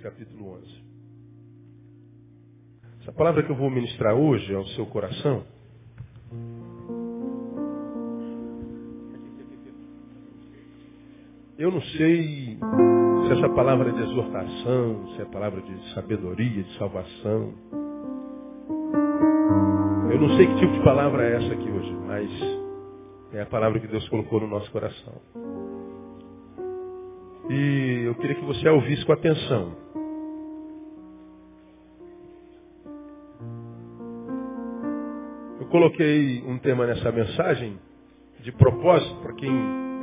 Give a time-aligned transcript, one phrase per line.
[0.00, 0.84] capítulo 11.
[3.02, 5.44] Essa palavra que eu vou ministrar hoje ao seu coração
[11.60, 16.78] Eu não sei se essa palavra é de exortação, se é palavra de sabedoria, de
[16.78, 17.52] salvação.
[20.10, 22.30] Eu não sei que tipo de palavra é essa aqui hoje, mas
[23.34, 25.12] é a palavra que Deus colocou no nosso coração.
[27.50, 29.89] E eu queria que você a ouvisse com atenção.
[35.70, 37.78] Coloquei um tema nessa mensagem
[38.40, 39.50] de propósito para quem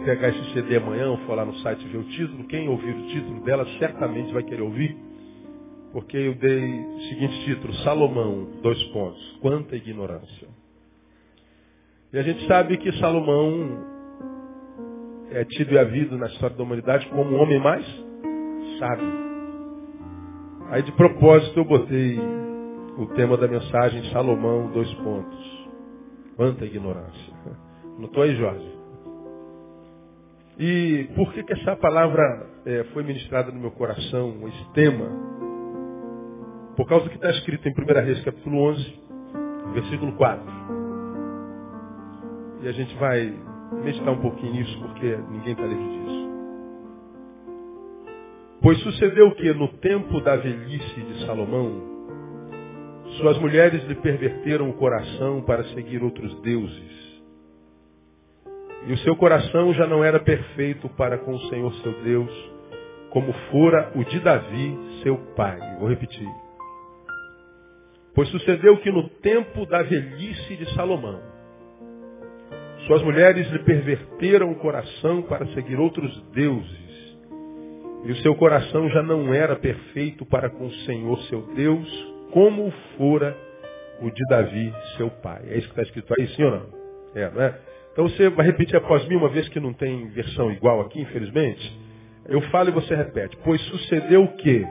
[0.06, 3.08] pegar esse CD amanhã ou for lá no site ver o título, quem ouvir o
[3.08, 4.96] título dela certamente vai querer ouvir,
[5.92, 10.48] porque eu dei o seguinte título, Salomão, dois pontos, quanta ignorância.
[12.14, 13.86] E a gente sabe que Salomão
[15.32, 17.86] é tido e havido na história da humanidade como o homem mais
[18.80, 19.28] sábio.
[20.70, 22.18] Aí de propósito eu botei
[22.98, 25.47] o tema da mensagem Salomão, dois pontos.
[26.38, 27.34] Quanta ignorância.
[27.98, 28.78] Não aí, Jorge?
[30.60, 35.06] E por que, que essa palavra é, foi ministrada no meu coração, esse tema?
[36.76, 39.00] Por causa que está escrito em 1 Reis, capítulo 11,
[39.74, 40.46] versículo 4.
[42.62, 43.36] E a gente vai
[43.84, 46.28] meditar um pouquinho nisso, porque ninguém está livre disso.
[48.62, 51.97] Pois sucedeu que no tempo da velhice de Salomão,
[53.18, 56.98] suas mulheres lhe perverteram o coração para seguir outros deuses
[58.88, 62.52] e o seu coração já não era perfeito para com o Senhor seu Deus,
[63.10, 65.60] como fora o de Davi, seu pai.
[65.78, 66.28] Vou repetir.
[68.16, 71.20] Pois sucedeu que no tempo da velhice de Salomão,
[72.88, 76.88] suas mulheres lhe perverteram o coração para seguir outros deuses.
[78.06, 82.72] E o seu coração já não era perfeito para com o Senhor seu Deus, como
[82.96, 83.36] fora
[84.00, 85.42] o de Davi, seu pai.
[85.50, 86.68] É isso que está escrito aí, sim ou não?
[87.16, 87.60] É, não é?
[87.92, 91.82] Então você vai repetir após mim, uma vez que não tem versão igual aqui, infelizmente.
[92.28, 93.36] Eu falo e você repete.
[93.44, 94.68] Pois sucedeu o quê?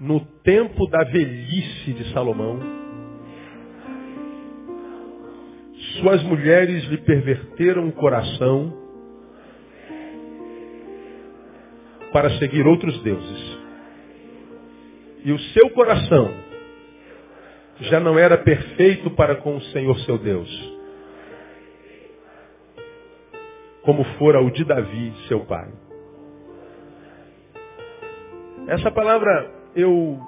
[0.00, 2.58] No tempo da velhice de Salomão,
[6.00, 8.76] suas mulheres lhe perverteram o coração
[12.12, 13.47] para seguir outros deuses.
[15.24, 16.32] E o seu coração
[17.80, 20.78] já não era perfeito para com o Senhor seu Deus
[23.88, 25.66] como fora o de Davi, seu pai.
[28.66, 30.20] Essa palavra, eu,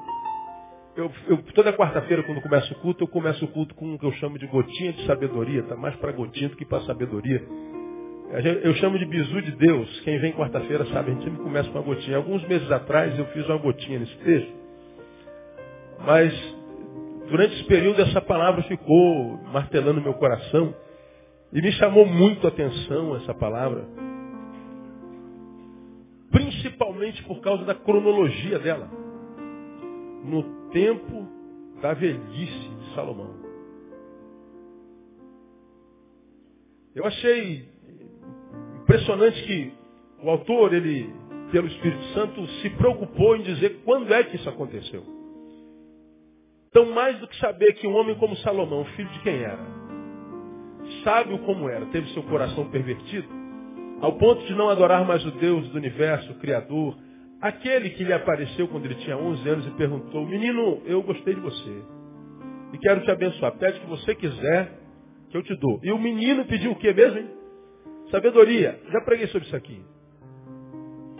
[0.97, 4.07] eu, eu toda quarta-feira, quando começo o culto, eu começo o culto com o que
[4.07, 7.47] eu chamo de gotinha de sabedoria, está mais para gotinha do que para sabedoria.
[8.63, 10.01] Eu chamo de bizu de Deus.
[10.05, 12.17] Quem vem quarta-feira sabe, a gente sempre começa com uma gotinha.
[12.17, 14.60] Alguns meses atrás eu fiz uma gotinha nesse texto.
[16.05, 16.33] Mas
[17.29, 20.75] durante esse período essa palavra ficou martelando meu coração.
[21.53, 23.87] E me chamou muito a atenção essa palavra.
[26.31, 28.89] Principalmente por causa da cronologia dela.
[30.25, 31.29] No tempo
[31.83, 33.35] da velhice de Salomão.
[36.95, 37.69] Eu achei
[38.83, 39.73] impressionante que
[40.23, 41.13] o autor, ele,
[41.51, 45.20] pelo Espírito Santo, se preocupou em dizer quando é que isso aconteceu.
[46.71, 49.81] Então, mais do que saber que um homem como Salomão, filho de quem era?
[51.05, 53.29] sábio como era, teve seu coração pervertido,
[54.01, 56.97] ao ponto de não adorar mais o Deus do universo, o Criador,
[57.41, 61.41] aquele que lhe apareceu quando ele tinha 11 anos e perguntou, menino, eu gostei de
[61.41, 61.83] você
[62.73, 64.79] e quero te abençoar, pede o que você quiser
[65.31, 65.81] que eu te dou.
[65.83, 67.19] E o menino pediu o que mesmo?
[67.19, 67.31] Hein?
[68.11, 68.81] Sabedoria.
[68.91, 69.81] Já preguei sobre isso aqui.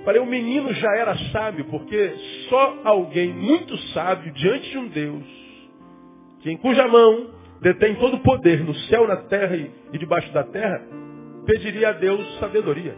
[0.05, 2.15] Falei, o menino já era sábio, porque
[2.49, 5.40] só alguém muito sábio diante de um Deus,
[6.41, 10.45] que em cuja mão detém todo o poder no céu, na terra e debaixo da
[10.45, 10.83] terra,
[11.47, 12.97] pediria a Deus sabedoria.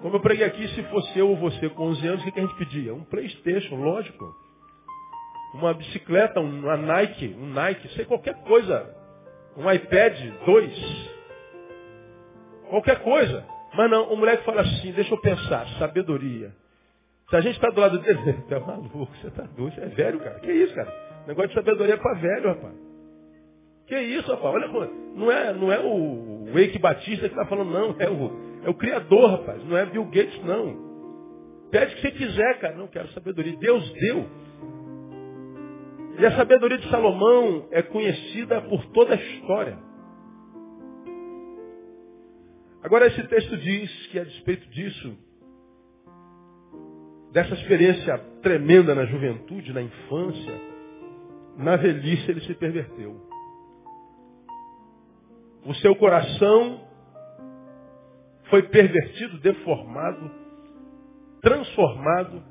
[0.00, 2.42] Como eu preguei aqui, se fosse eu ou você com 11 anos, o que a
[2.42, 2.94] gente pedia?
[2.94, 4.34] Um Playstation, lógico.
[5.54, 8.94] Uma bicicleta, uma Nike, um Nike, sei qualquer coisa.
[9.56, 11.10] Um iPad 2.
[12.68, 13.46] Qualquer coisa.
[13.74, 16.52] Mas não, o moleque fala assim, deixa eu pensar, sabedoria.
[17.30, 20.18] Se a gente está do lado dele, tá maluco, você tá doido, você é velho,
[20.20, 20.40] cara.
[20.40, 21.13] Que isso, cara?
[21.26, 22.74] Negócio de sabedoria é para velho, rapaz.
[23.86, 24.54] Que isso, rapaz?
[24.54, 27.96] Olha, não é, não é o Wake Batista que está falando, não.
[27.98, 29.64] É o, É o Criador, rapaz.
[29.64, 30.84] Não é Bill Gates, não.
[31.70, 32.76] Pede o que você quiser, cara.
[32.76, 33.56] Não quero sabedoria.
[33.56, 34.26] Deus deu.
[36.18, 39.78] E a sabedoria de Salomão é conhecida por toda a história.
[42.82, 45.18] Agora, esse texto diz que, a despeito disso,
[47.32, 50.73] dessa experiência tremenda na juventude, na infância,
[51.56, 53.16] na velhice ele se perverteu.
[55.64, 56.80] O seu coração
[58.50, 60.30] foi pervertido, deformado,
[61.40, 62.42] transformado,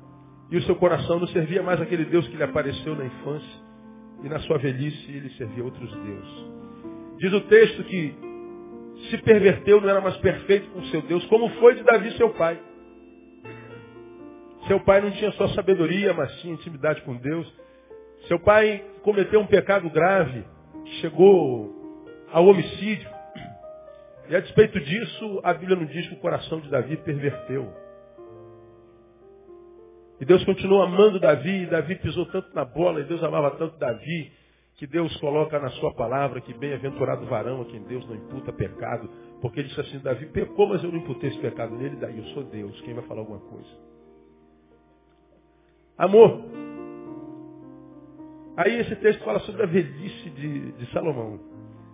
[0.50, 3.64] e o seu coração não servia mais aquele Deus que lhe apareceu na infância,
[4.22, 6.54] e na sua velhice ele servia outros deuses.
[7.18, 8.14] Diz o texto que
[9.10, 12.60] se perverteu, não era mais perfeito com seu Deus, como foi de Davi, seu pai.
[14.66, 17.63] Seu pai não tinha só sabedoria, mas tinha intimidade com Deus.
[18.28, 20.44] Seu pai cometeu um pecado grave,
[21.00, 21.74] chegou
[22.32, 23.08] ao homicídio.
[24.28, 27.70] E a despeito disso, a Bíblia não diz que o coração de Davi perverteu.
[30.18, 33.76] E Deus continuou amando Davi, e Davi pisou tanto na bola, e Deus amava tanto
[33.78, 34.32] Davi,
[34.76, 39.10] que Deus coloca na sua palavra que bem-aventurado varão a quem Deus não imputa pecado,
[39.42, 42.24] porque ele disse assim, Davi pecou, mas eu não imputei esse pecado nele, daí eu
[42.32, 43.68] sou Deus, quem vai falar alguma coisa?
[45.98, 46.63] Amor.
[48.56, 51.40] Aí esse texto fala sobre a velhice de, de Salomão.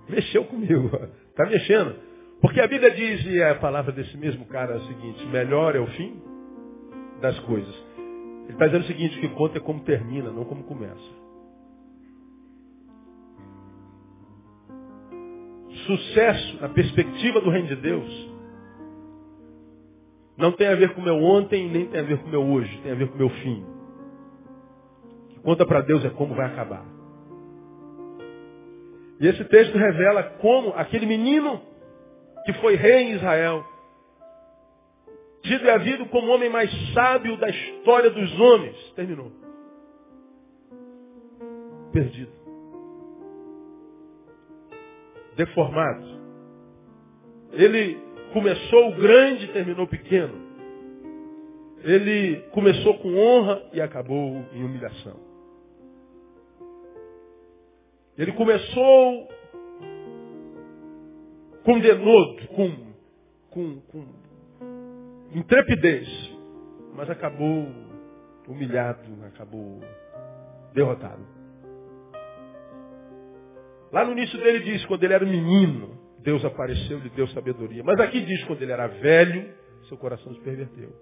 [0.09, 0.91] Mexeu comigo,
[1.29, 1.95] está mexendo.
[2.41, 5.81] Porque a Bíblia diz, e a palavra desse mesmo cara é o seguinte, melhor é
[5.81, 6.23] o fim
[7.21, 7.75] das coisas.
[8.45, 11.21] Ele está dizendo o seguinte, o que conta é como termina, não como começa.
[15.87, 18.31] Sucesso na perspectiva do reino de Deus
[20.37, 22.43] não tem a ver com o meu ontem, nem tem a ver com o meu
[22.43, 23.65] hoje, tem a ver com o meu fim.
[25.43, 26.85] Conta para Deus é como vai acabar.
[29.21, 31.61] E esse texto revela como aquele menino
[32.45, 33.63] que foi rei em Israel,
[35.43, 39.31] tido e havido como o homem mais sábio da história dos homens, terminou.
[41.93, 42.33] Perdido.
[45.37, 46.21] Deformado.
[47.53, 47.99] Ele
[48.33, 50.49] começou grande e terminou pequeno.
[51.83, 55.30] Ele começou com honra e acabou em humilhação.
[58.21, 59.29] Ele começou
[61.65, 62.93] com denodo, com,
[63.49, 64.07] com, com
[65.33, 66.07] intrepidez,
[66.95, 67.67] mas acabou
[68.47, 69.81] humilhado, acabou
[70.75, 71.27] derrotado.
[73.91, 77.83] Lá no início dele diz, quando ele era menino, Deus apareceu, lhe deu sabedoria.
[77.83, 79.51] Mas aqui diz, quando ele era velho,
[79.89, 80.93] seu coração se perverteu.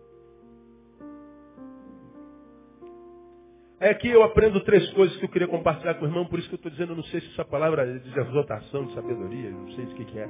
[3.81, 6.49] É aqui eu aprendo três coisas que eu queria compartilhar com o irmão, por isso
[6.49, 9.51] que eu estou dizendo, eu não sei se essa palavra é de exaltação, de sabedoria,
[9.51, 10.29] não sei o que, que é.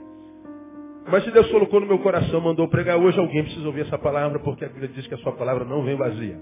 [1.10, 4.38] Mas se Deus colocou no meu coração, mandou pregar, hoje alguém precisa ouvir essa palavra,
[4.40, 6.38] porque a Bíblia diz que a sua palavra não vem vazia.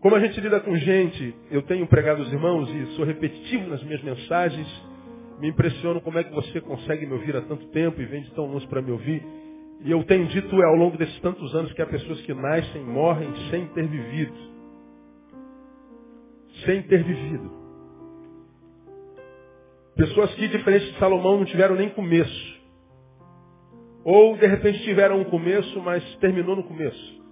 [0.00, 3.82] Como a gente lida com gente, eu tenho pregado os irmãos e sou repetitivo nas
[3.82, 4.66] minhas mensagens,
[5.38, 8.30] me impressiono como é que você consegue me ouvir há tanto tempo e vem de
[8.30, 9.22] tão longe para me ouvir.
[9.84, 13.28] E eu tenho dito ao longo desses tantos anos que há pessoas que nascem, morrem
[13.50, 14.57] sem ter vivido.
[16.64, 17.50] Sem ter vivido.
[19.96, 22.58] Pessoas que, diferente de Salomão, não tiveram nem começo.
[24.04, 27.22] Ou, de repente, tiveram um começo, mas terminou no começo.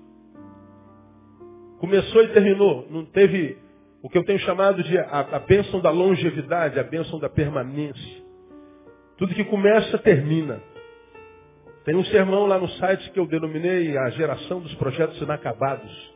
[1.79, 2.87] Começou e terminou.
[2.91, 3.57] Não teve
[4.03, 8.25] o que eu tenho chamado de a, a bênção da longevidade, a bênção da permanência.
[9.17, 10.61] Tudo que começa, termina.
[11.85, 16.16] Tem um sermão lá no site que eu denominei a geração dos projetos inacabados.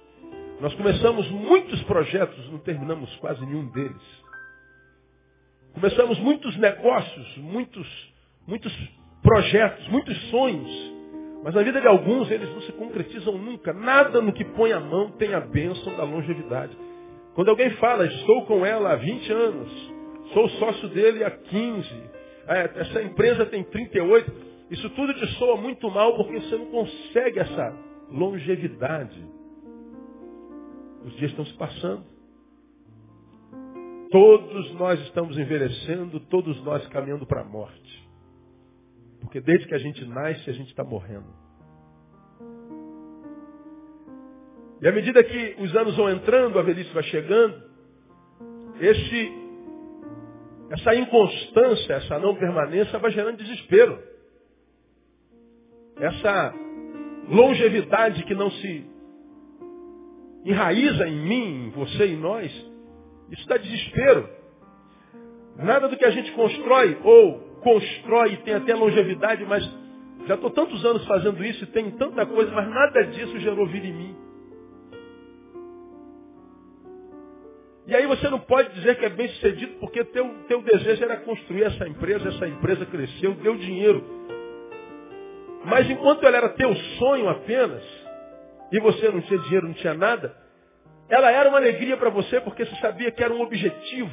[0.60, 4.20] Nós começamos muitos projetos, não terminamos quase nenhum deles.
[5.72, 8.12] Começamos muitos negócios, muitos,
[8.46, 8.72] muitos
[9.22, 10.92] projetos, muitos sonhos.
[11.42, 13.72] Mas na vida de alguns eles não se concretizam nunca.
[13.72, 16.76] Nada no que põe a mão tem a bênção da longevidade.
[17.34, 19.92] Quando alguém fala, estou com ela há 20 anos,
[20.34, 21.88] sou sócio dele há 15,
[22.48, 24.32] é, essa empresa tem 38,
[24.70, 27.74] isso tudo te soa muito mal porque você não consegue essa
[28.10, 29.39] longevidade.
[31.04, 32.04] Os dias estão se passando.
[34.10, 38.08] Todos nós estamos envelhecendo, todos nós caminhando para a morte.
[39.20, 41.28] Porque desde que a gente nasce, a gente está morrendo.
[44.82, 47.62] E à medida que os anos vão entrando, a velhice vai chegando,
[48.80, 49.32] esse,
[50.70, 54.02] essa inconstância, essa não permanência vai gerando desespero.
[55.98, 56.54] Essa
[57.28, 58.89] longevidade que não se
[60.44, 62.50] enraiza em mim, em você e nós,
[63.30, 64.28] isso dá desespero.
[65.56, 69.62] Nada do que a gente constrói ou constrói tem até longevidade, mas
[70.26, 73.86] Já estou tantos anos fazendo isso e tenho tanta coisa, mas nada disso gerou vida
[73.86, 74.16] em mim.
[77.86, 81.16] E aí você não pode dizer que é bem sucedido porque teu, teu desejo era
[81.18, 84.04] construir essa empresa, essa empresa cresceu, deu dinheiro.
[85.64, 87.82] Mas enquanto ela era teu sonho apenas,
[88.72, 90.34] e você não tinha dinheiro, não tinha nada,
[91.08, 94.10] ela era uma alegria para você porque você sabia que era um objetivo.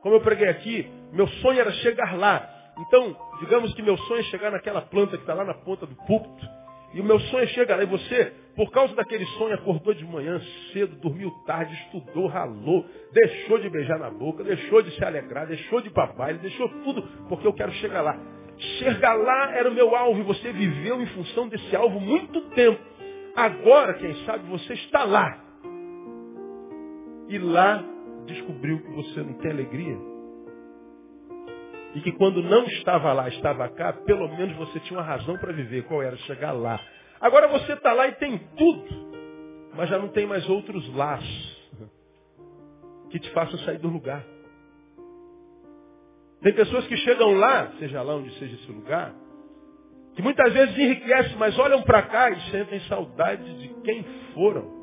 [0.00, 2.48] Como eu preguei aqui, meu sonho era chegar lá.
[2.78, 5.96] Então, digamos que meu sonho é chegar naquela planta que está lá na ponta do
[6.06, 6.46] púlpito.
[6.94, 7.82] E o meu sonho é chegar lá.
[7.82, 10.40] E você, por causa daquele sonho, acordou de manhã
[10.72, 15.80] cedo, dormiu tarde, estudou, ralou, deixou de beijar na boca, deixou de se alegrar, deixou
[15.80, 18.16] de baile, deixou tudo, porque eu quero chegar lá.
[18.78, 22.80] Chegar lá era o meu alvo e você viveu em função desse alvo muito tempo.
[23.36, 25.38] Agora, quem sabe, você está lá.
[27.28, 27.84] E lá
[28.26, 29.96] descobriu que você não tem alegria
[31.96, 35.50] e que quando não estava lá, estava cá, pelo menos você tinha uma razão para
[35.50, 35.84] viver.
[35.84, 36.14] Qual era?
[36.18, 36.78] Chegar lá.
[37.18, 38.84] Agora você está lá e tem tudo,
[39.74, 41.70] mas já não tem mais outros laços
[43.08, 44.22] que te façam sair do lugar.
[46.42, 49.14] Tem pessoas que chegam lá, seja lá onde seja esse lugar,
[50.16, 54.74] que muitas vezes enriquecem, mas olham para cá e sentem saudade de quem foram.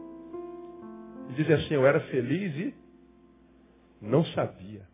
[1.30, 2.76] E dizem assim, eu era feliz e
[4.00, 4.88] não sabia.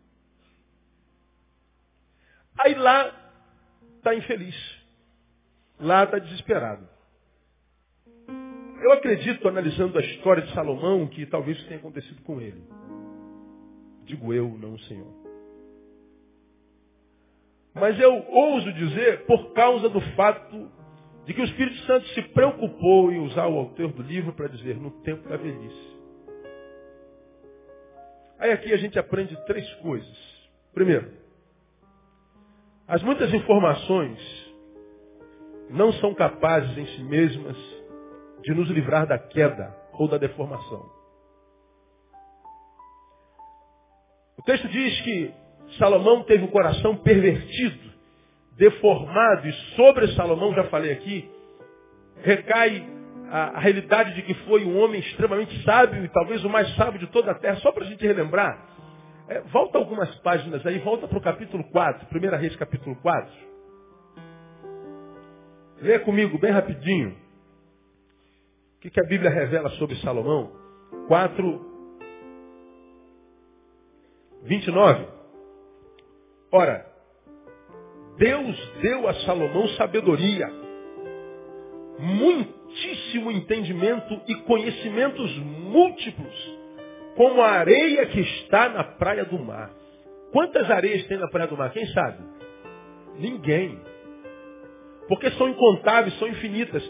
[2.64, 3.32] Aí lá
[3.98, 4.56] está infeliz.
[5.78, 6.88] Lá está desesperado.
[8.82, 12.64] Eu acredito, analisando a história de Salomão, que talvez isso tenha acontecido com ele.
[14.04, 15.19] Digo eu, não o Senhor.
[17.74, 20.70] Mas eu ouso dizer por causa do fato
[21.24, 24.76] de que o Espírito Santo se preocupou em usar o autor do livro para dizer
[24.76, 26.00] no tempo da velhice.
[28.38, 30.18] Aí aqui a gente aprende três coisas.
[30.72, 31.12] Primeiro,
[32.88, 34.18] as muitas informações
[35.68, 37.56] não são capazes em si mesmas
[38.42, 40.90] de nos livrar da queda ou da deformação.
[44.38, 45.34] O texto diz que
[45.78, 47.90] Salomão teve o coração pervertido,
[48.56, 51.30] deformado, e sobre Salomão, já falei aqui,
[52.22, 52.86] recai
[53.30, 56.98] a, a realidade de que foi um homem extremamente sábio e talvez o mais sábio
[56.98, 57.56] de toda a terra.
[57.56, 58.66] Só para a gente relembrar,
[59.28, 63.32] é, volta algumas páginas aí, volta para o capítulo 4, 1 Reis capítulo 4.
[65.80, 67.16] Leia comigo bem rapidinho.
[68.76, 70.52] O que, que a Bíblia revela sobre Salomão?
[71.06, 71.70] 4,
[74.42, 75.19] 29.
[76.52, 76.84] Ora,
[78.16, 80.50] Deus deu a Salomão sabedoria,
[81.98, 86.60] muitíssimo entendimento e conhecimentos múltiplos
[87.16, 89.70] como a areia que está na praia do mar.
[90.32, 91.70] Quantas areias tem na praia do mar?
[91.70, 92.18] Quem sabe?
[93.16, 93.80] Ninguém.
[95.08, 96.82] Porque são incontáveis, são infinitas.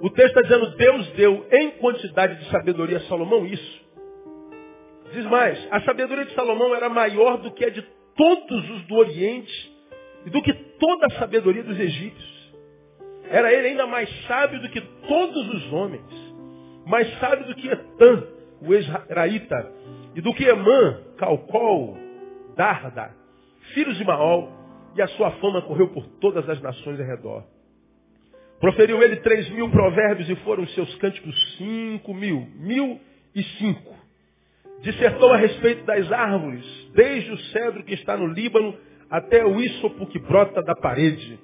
[0.00, 3.88] O texto está dizendo, Deus deu em quantidade de sabedoria a Salomão isso.
[5.12, 7.82] Diz mais, a sabedoria de Salomão era maior do que a de
[8.18, 9.72] todos os do Oriente
[10.26, 12.52] e do que toda a sabedoria dos egípcios.
[13.30, 16.02] Era ele ainda mais sábio do que todos os homens,
[16.84, 18.24] mais sábio do que Etan,
[18.60, 19.72] o Esraíta,
[20.16, 21.96] e do que Emã, Calcol,
[22.56, 23.14] Darda,
[23.72, 24.50] filhos de Maol,
[24.96, 27.44] e a sua fama correu por todas as nações ao redor.
[28.58, 32.98] Proferiu ele três mil provérbios e foram seus cânticos cinco mil, mil
[33.32, 34.07] e cinco.
[34.82, 38.76] Dissertou a respeito das árvores, desde o cedro que está no Líbano
[39.10, 41.38] até o ísopo que brota da parede.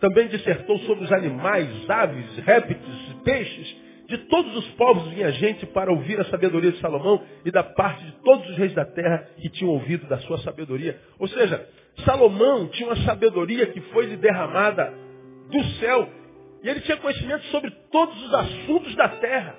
[0.00, 3.76] Também dissertou sobre os animais, aves, répteis, peixes,
[4.10, 8.04] de todos os povos vinha gente para ouvir a sabedoria de Salomão e da parte
[8.04, 10.98] de todos os reis da terra que tinham ouvido da sua sabedoria.
[11.16, 11.64] Ou seja,
[12.04, 14.92] Salomão tinha uma sabedoria que foi lhe derramada
[15.48, 16.08] do céu
[16.60, 19.54] e ele tinha conhecimento sobre todos os assuntos da terra.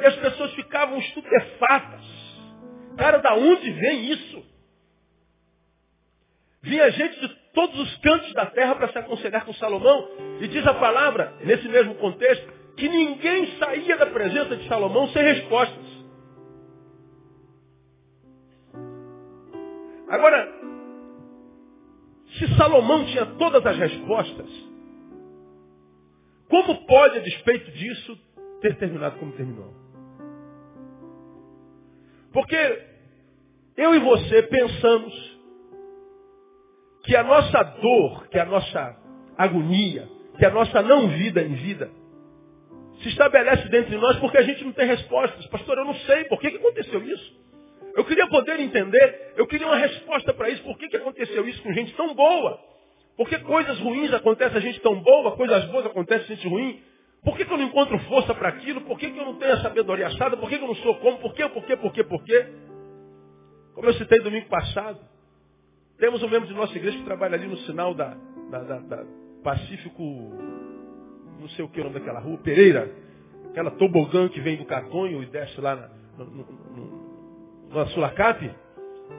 [0.00, 2.00] E as pessoas ficavam estupefatas.
[2.96, 4.44] Cara, da onde vem isso?
[6.62, 10.08] Vinha gente de todos os cantos da terra para se aconselhar com Salomão.
[10.40, 15.22] E diz a palavra, nesse mesmo contexto, que ninguém saía da presença de Salomão sem
[15.22, 15.90] respostas.
[20.08, 20.52] Agora,
[22.38, 24.48] se Salomão tinha todas as respostas,
[26.48, 28.18] como pode, a despeito disso,
[28.60, 29.89] ter terminado como terminou?
[32.32, 32.82] Porque
[33.76, 35.38] eu e você pensamos
[37.04, 38.96] que a nossa dor, que a nossa
[39.36, 40.08] agonia,
[40.38, 41.90] que a nossa não vida em vida,
[43.02, 45.46] se estabelece dentro de nós porque a gente não tem respostas.
[45.46, 47.40] Pastor, eu não sei por que, que aconteceu isso.
[47.96, 50.62] Eu queria poder entender, eu queria uma resposta para isso.
[50.62, 52.60] Por que, que aconteceu isso com gente tão boa?
[53.16, 56.80] Por que coisas ruins acontecem a gente tão boa, coisas boas acontecem a gente ruim?
[57.22, 58.80] Por que, que eu não encontro força para aquilo?
[58.82, 60.36] Por que, que eu não tenho a sabedoria assada?
[60.36, 61.18] Por que, que eu não sou como?
[61.18, 61.48] Por quê?
[61.48, 61.76] Por quê?
[61.76, 62.04] Por quê?
[62.04, 62.46] Por quê?
[63.74, 64.98] Como eu citei domingo passado,
[65.98, 68.16] temos um membro de nossa igreja que trabalha ali no sinal da,
[68.50, 69.04] da, da, da
[69.42, 70.02] Pacífico,
[71.38, 72.90] não sei o que é o nome daquela rua, Pereira,
[73.50, 78.50] aquela tobogã que vem do Catonho e desce lá na, no, no, na Sulacap.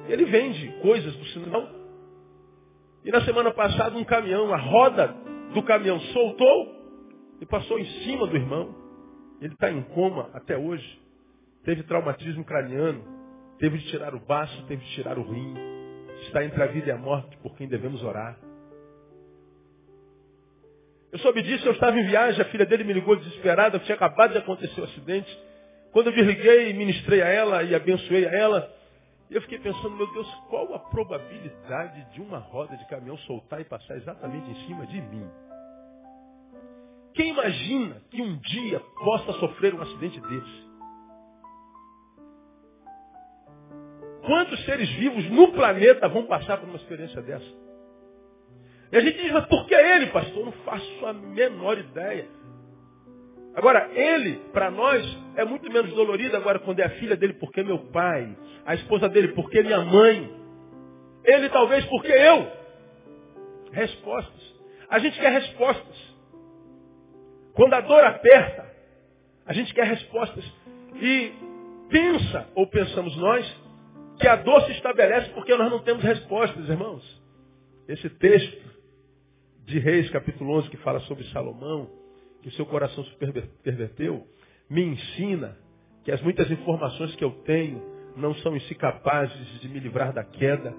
[0.08, 1.70] Ele vende coisas do sinal.
[3.04, 5.16] E na semana passada um caminhão, a roda
[5.54, 6.81] do caminhão soltou
[7.42, 8.74] e passou em cima do irmão.
[9.42, 11.02] Ele está em coma até hoje.
[11.66, 13.04] Teve traumatismo craniano.
[13.58, 15.56] Teve de tirar o baço, teve de tirar o rim.
[16.28, 18.38] Está entre a vida e a morte por quem devemos orar.
[21.12, 24.32] Eu soube disso, eu estava em viagem, a filha dele me ligou desesperada, tinha acabado
[24.32, 25.40] de acontecer o um acidente.
[25.92, 28.74] Quando eu desliguei, ministrei a ela e abençoei a ela,
[29.30, 33.66] eu fiquei pensando, meu Deus, qual a probabilidade de uma roda de caminhão soltar e
[33.66, 35.30] passar exatamente em cima de mim?
[37.14, 40.72] Quem imagina que um dia possa sofrer um acidente desse?
[44.26, 47.62] Quantos seres vivos no planeta vão passar por uma experiência dessa?
[48.92, 50.40] E a gente diz, mas por que ele, pastor?
[50.40, 52.28] Eu não faço a menor ideia.
[53.56, 57.62] Agora, ele, para nós, é muito menos dolorido agora quando é a filha dele, porque
[57.62, 58.38] é meu pai.
[58.66, 60.32] A esposa dele, porque é minha mãe.
[61.24, 62.48] Ele talvez porque eu.
[63.72, 64.56] Respostas.
[64.90, 66.11] A gente quer respostas.
[67.54, 68.66] Quando a dor aperta,
[69.46, 70.46] a gente quer respostas.
[70.96, 71.32] E
[71.90, 73.62] pensa, ou pensamos nós,
[74.20, 77.22] que a dor se estabelece porque nós não temos respostas, irmãos.
[77.88, 78.72] Esse texto
[79.66, 81.90] de Reis, capítulo 11, que fala sobre Salomão,
[82.42, 83.12] que o seu coração se
[83.64, 84.26] perverteu,
[84.70, 85.58] me ensina
[86.04, 87.82] que as muitas informações que eu tenho
[88.16, 90.74] não são em si capazes de me livrar da queda.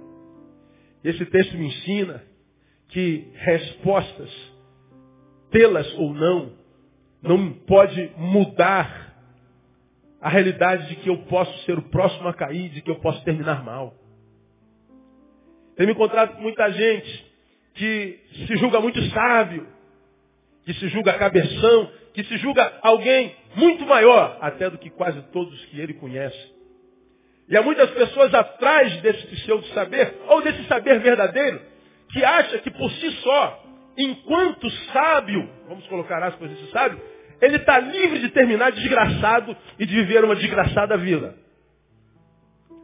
[1.05, 2.23] Esse texto me ensina
[2.89, 4.31] que respostas,
[5.51, 6.62] tê-las ou não,
[7.23, 9.13] não pode mudar
[10.21, 13.23] a realidade de que eu posso ser o próximo a cair, de que eu posso
[13.25, 13.95] terminar mal.
[15.77, 17.33] Tenho me encontrado com muita gente
[17.75, 19.67] que se julga muito sábio,
[20.65, 25.65] que se julga cabeção, que se julga alguém muito maior até do que quase todos
[25.67, 26.53] que ele conhece.
[27.49, 31.61] E há muitas pessoas atrás desse seu saber, ou desse saber verdadeiro,
[32.11, 33.65] que acha que por si só,
[33.99, 37.01] enquanto sábio, vamos colocar aspas nesse sábio,
[37.43, 41.35] ele está livre de terminar desgraçado e de viver uma desgraçada vida.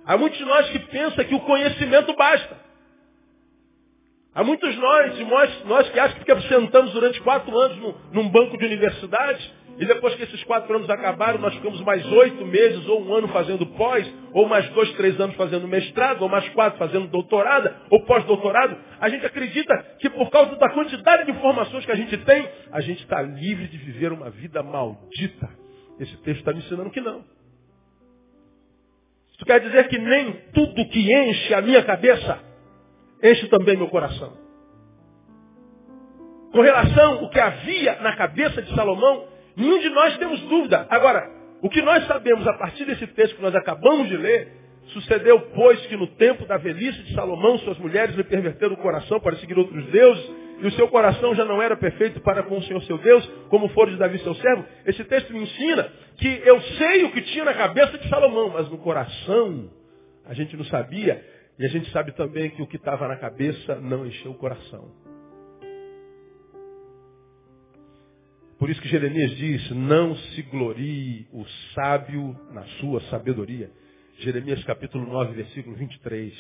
[0.05, 2.57] Há muitos de nós que pensam que o conhecimento basta.
[4.35, 8.59] Há muitos nós, nós, nós que acham que sentamos durante quatro anos no, num banco
[8.59, 13.05] de universidade, e depois que esses quatro anos acabaram, nós ficamos mais oito meses ou
[13.05, 17.07] um ano fazendo pós, ou mais dois, três anos fazendo mestrado, ou mais quatro fazendo
[17.07, 18.77] doutorado, ou pós-doutorado.
[19.01, 22.81] A gente acredita que por causa da quantidade de informações que a gente tem, a
[22.81, 25.49] gente está livre de viver uma vida maldita.
[26.01, 27.25] Esse texto está me ensinando que não.
[29.33, 32.41] Isso quer dizer que nem tudo que enche a minha cabeça
[33.23, 34.37] enche também meu coração.
[36.51, 40.87] Com relação ao que havia na cabeça de Salomão, nenhum de nós temos dúvida.
[40.89, 41.29] Agora,
[41.61, 44.53] o que nós sabemos a partir desse texto que nós acabamos de ler,
[44.93, 49.21] sucedeu, pois, que no tempo da velhice de Salomão, suas mulheres lhe perverteram o coração
[49.21, 52.63] para seguir outros deuses, e o seu coração já não era perfeito para com o
[52.63, 54.65] Senhor seu Deus, como for de Davi seu servo.
[54.87, 58.69] Esse texto me ensina que eu sei o que tinha na cabeça de Salomão, mas
[58.69, 59.71] no coração
[60.27, 61.25] a gente não sabia.
[61.59, 65.08] E a gente sabe também que o que estava na cabeça não encheu o coração.
[68.59, 71.45] Por isso que Jeremias diz, não se glorie o
[71.75, 73.71] sábio na sua sabedoria.
[74.19, 76.35] Jeremias capítulo 9, versículo 23.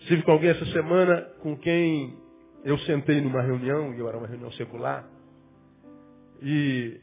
[0.00, 2.18] Estive com alguém essa semana com quem
[2.64, 5.08] eu sentei numa reunião, e eu era uma reunião secular,
[6.42, 7.00] e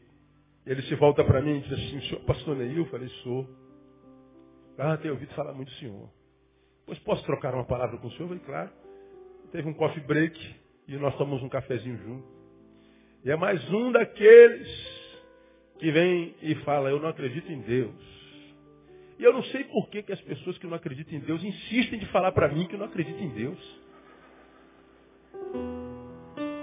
[0.66, 2.76] ele se volta para mim e diz assim, senhor pastor Neil?
[2.76, 3.48] Eu falei, sou.
[4.76, 6.10] Ah, tenho ouvido falar muito do senhor.
[6.84, 8.24] Pois posso trocar uma palavra com o senhor?
[8.24, 8.70] Eu falei, claro.
[9.52, 12.37] Teve um coffee break e nós tomamos um cafezinho junto.
[13.24, 14.68] E é mais um daqueles
[15.78, 17.94] que vem e fala, eu não acredito em Deus.
[19.18, 21.98] E eu não sei por que, que as pessoas que não acreditam em Deus insistem
[21.98, 23.80] de falar para mim que não acreditam em Deus.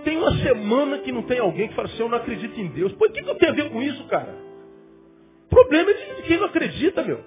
[0.05, 2.93] Tem uma semana que não tem alguém que fala assim, eu não acredito em Deus.
[2.93, 4.33] Por que, que eu tenho a ver com isso, cara?
[5.47, 7.23] O problema é de quem não acredita, meu.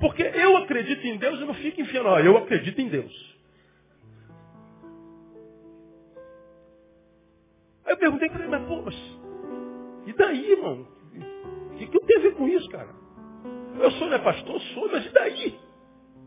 [0.00, 3.31] Porque eu acredito em Deus e não fico enfiando, ó, eu acredito em Deus.
[7.92, 8.94] Eu perguntei para ele, mas pô, mas
[10.06, 10.86] e daí, irmão?
[11.72, 12.88] O que, que eu tenho a ver com isso, cara?
[13.78, 14.60] Eu sou, né, pastor?
[14.60, 15.60] Sou, mas e daí?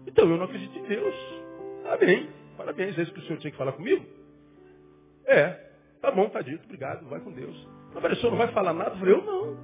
[0.08, 1.16] Então eu não acredito em Deus.
[1.84, 4.06] Tá bem, Parabéns, é isso que o senhor tinha que falar comigo?
[5.26, 5.50] É,
[6.02, 7.68] tá bom, tá dito, obrigado, vai com Deus.
[7.94, 8.92] Mas o senhor não vai falar nada?
[8.92, 9.58] Eu falei, eu não.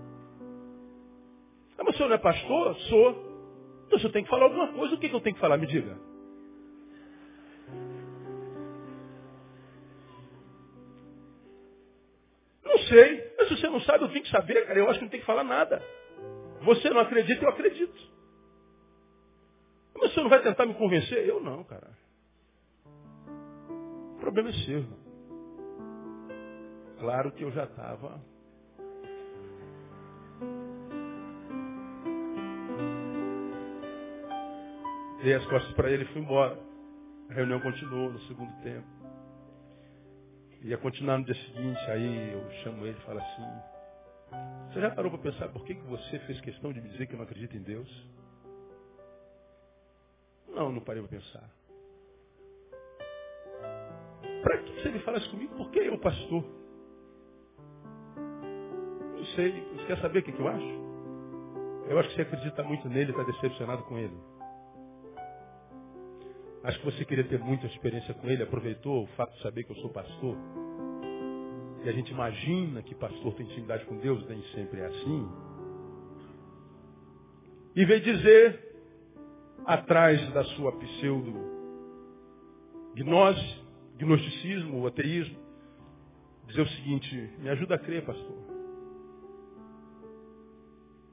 [1.78, 2.76] Ah, mas o senhor não é pastor?
[2.90, 3.12] Sou.
[3.86, 5.58] Então o senhor tem que falar alguma coisa, o que, que eu tenho que falar?
[5.58, 5.98] Me diga.
[12.92, 13.34] Sei.
[13.38, 14.78] Mas se você não sabe, eu tenho que saber, cara.
[14.78, 15.82] Eu acho que não tem que falar nada.
[16.62, 18.12] Você não acredita, eu acredito.
[19.96, 21.28] Mas você não vai tentar me convencer?
[21.28, 21.90] Eu não, cara.
[24.16, 24.86] O problema é seu.
[27.00, 28.22] Claro que eu já estava.
[35.24, 36.60] Dei as costas para ele e fui embora.
[37.30, 39.01] A reunião continuou no segundo tempo.
[40.64, 43.72] Ia continuar no dia seguinte, aí eu chamo ele e falo assim,
[44.72, 47.16] você já parou para pensar por que, que você fez questão de me dizer que
[47.16, 47.90] não acredita em Deus?
[50.48, 51.50] Não, não parei para pensar.
[54.44, 55.56] Para que você me fala isso comigo?
[55.56, 56.46] Por que eu, pastor?
[59.16, 59.52] Não sei.
[59.52, 60.82] Você quer saber o que, que eu acho?
[61.90, 64.18] Eu acho que você acredita muito nele e está decepcionado com ele.
[66.64, 69.72] Acho que você queria ter muita experiência com ele, aproveitou o fato de saber que
[69.72, 70.38] eu sou pastor.
[71.84, 75.30] E a gente imagina que pastor tem intimidade com Deus, nem sempre é assim.
[77.76, 78.76] E veio dizer,
[79.66, 81.50] atrás da sua pseudo
[82.94, 83.62] gnose,
[83.98, 85.40] gnosticismo, ateísmo,
[86.48, 88.38] dizer o seguinte, me ajuda a crer, pastor.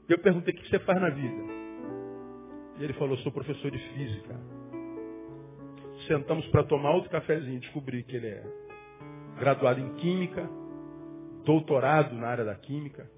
[0.08, 1.42] Eu perguntei, o que você faz na vida?
[2.78, 4.57] E ele falou, sou professor de física
[6.08, 8.42] sentamos para tomar outro cafezinho, descobri que ele é
[9.38, 10.48] graduado em Química,
[11.44, 13.08] doutorado na área da Química,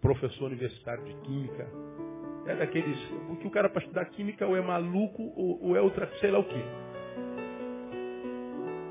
[0.00, 1.66] professor universitário de Química.
[2.46, 2.98] É daqueles.
[3.26, 6.38] Porque o cara para estudar Química ou é maluco ou, ou é outra, sei lá
[6.38, 6.62] o quê.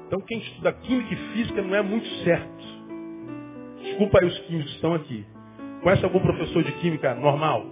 [0.07, 2.75] Então quem estuda Química e Física não é muito certo.
[3.81, 5.25] Desculpa aí os químicos que estão aqui.
[5.81, 7.65] Conhece algum professor de Química normal?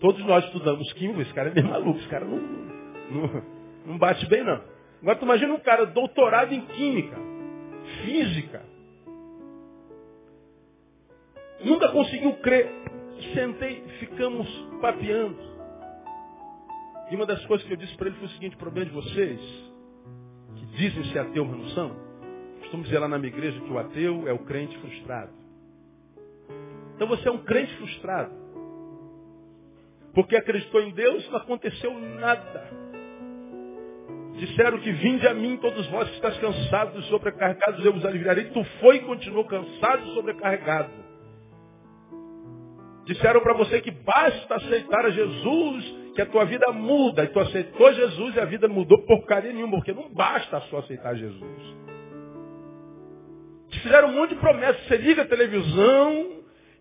[0.00, 3.55] Todos nós estudamos Química, esse cara é meio maluco, esse cara não, não,
[3.86, 4.60] não bate bem, não.
[5.00, 7.16] Agora tu imagina um cara doutorado em química,
[8.04, 8.62] física.
[11.64, 12.68] Nunca conseguiu crer.
[13.32, 14.46] Sentei, ficamos
[14.80, 15.38] papeando.
[17.10, 18.94] E uma das coisas que eu disse para ele foi o seguinte, o problema de
[18.94, 19.40] vocês,
[20.56, 21.96] que dizem ser ateu, mas não são,
[22.60, 25.32] costumo dizer lá na minha igreja que o ateu é o crente frustrado.
[26.96, 28.32] Então você é um crente frustrado.
[30.12, 32.70] Porque acreditou em Deus, não aconteceu nada.
[34.36, 38.44] Disseram que vinde a mim todos vós que estáis cansados e sobrecarregados, eu vos aliviarei.
[38.44, 40.90] Tu foi e continuou cansado e sobrecarregado.
[43.06, 47.24] Disseram para você que basta aceitar a Jesus, que a tua vida muda.
[47.24, 51.14] E tu aceitou Jesus e a vida mudou porcaria nenhuma, porque não basta só aceitar
[51.14, 51.76] Jesus.
[53.70, 54.86] Te fizeram um monte de promessas.
[54.86, 56.35] Você liga a televisão,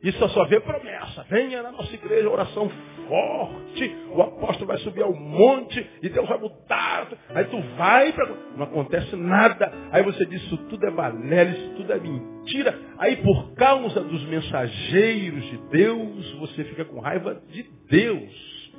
[0.05, 1.25] isso só, só vê promessa.
[1.29, 2.69] Venha na nossa igreja, oração
[3.07, 3.95] forte.
[4.11, 7.07] O apóstolo vai subir ao monte e Deus vai mudar.
[7.29, 8.27] Aí tu vai para.
[8.55, 9.71] Não acontece nada.
[9.91, 12.77] Aí você diz: Isso tudo é balela, isso tudo é mentira.
[12.99, 18.71] Aí por causa dos mensageiros de Deus, você fica com raiva de Deus.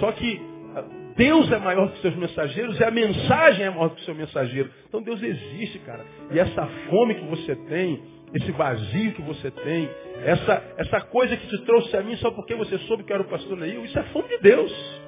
[0.00, 0.40] Só que
[0.74, 0.84] ah,
[1.16, 4.70] Deus é maior que seus mensageiros e a mensagem é maior que seu mensageiro.
[4.88, 6.04] Então Deus existe, cara.
[6.30, 8.02] E essa fome que você tem,
[8.34, 9.88] esse vazio que você tem,
[10.24, 13.28] essa, essa coisa que te trouxe a mim só porque você soube que era o
[13.28, 15.02] pastor Neil, isso é fome de Deus.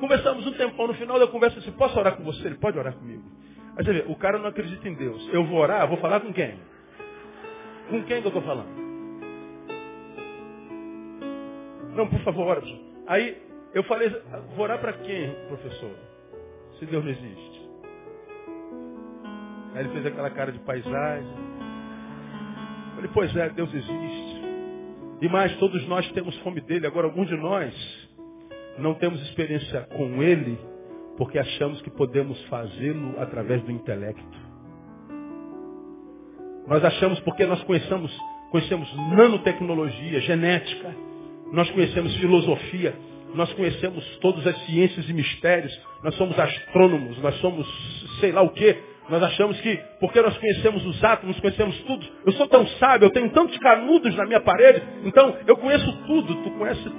[0.00, 2.46] Conversamos um tempão, no final da conversa, disse, posso orar com você?
[2.46, 3.22] Ele pode orar comigo.
[3.76, 5.28] Aí você vê, o cara não acredita em Deus.
[5.32, 6.58] Eu vou orar, vou falar com quem?
[7.88, 8.82] Com quem que eu estou falando?
[11.94, 12.62] Não, por favor, ora.
[13.06, 13.42] Aí
[13.74, 14.08] eu falei,
[14.56, 15.94] vou orar para quem, professor?
[16.78, 17.51] Se Deus não existe.
[19.74, 21.34] Aí ele fez aquela cara de paisagem.
[22.94, 24.42] Falei, pois é, Deus existe.
[25.20, 26.86] E mais, todos nós temos fome dele.
[26.86, 27.74] Agora, alguns de nós
[28.78, 30.58] não temos experiência com ele
[31.16, 34.42] porque achamos que podemos fazê-lo através do intelecto.
[36.66, 38.16] Nós achamos porque nós conhecemos,
[38.50, 40.94] conhecemos nanotecnologia, genética,
[41.52, 42.94] nós conhecemos filosofia,
[43.34, 47.66] nós conhecemos todas as ciências e mistérios, nós somos astrônomos, nós somos
[48.20, 48.76] sei lá o que,
[49.08, 53.10] nós achamos que, porque nós conhecemos os átomos, conhecemos tudo, eu sou tão sábio, eu
[53.10, 56.90] tenho tantos canudos na minha parede, então eu conheço tudo, tu conhece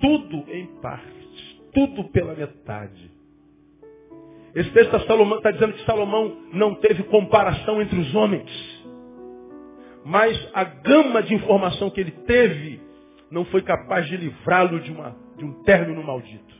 [0.00, 3.10] tudo em parte, tudo pela metade.
[4.54, 8.50] Esse texto está dizendo que Salomão não teve comparação entre os homens,
[10.04, 12.80] mas a gama de informação que ele teve
[13.30, 14.92] não foi capaz de livrá-lo de,
[15.36, 16.54] de um término maldito.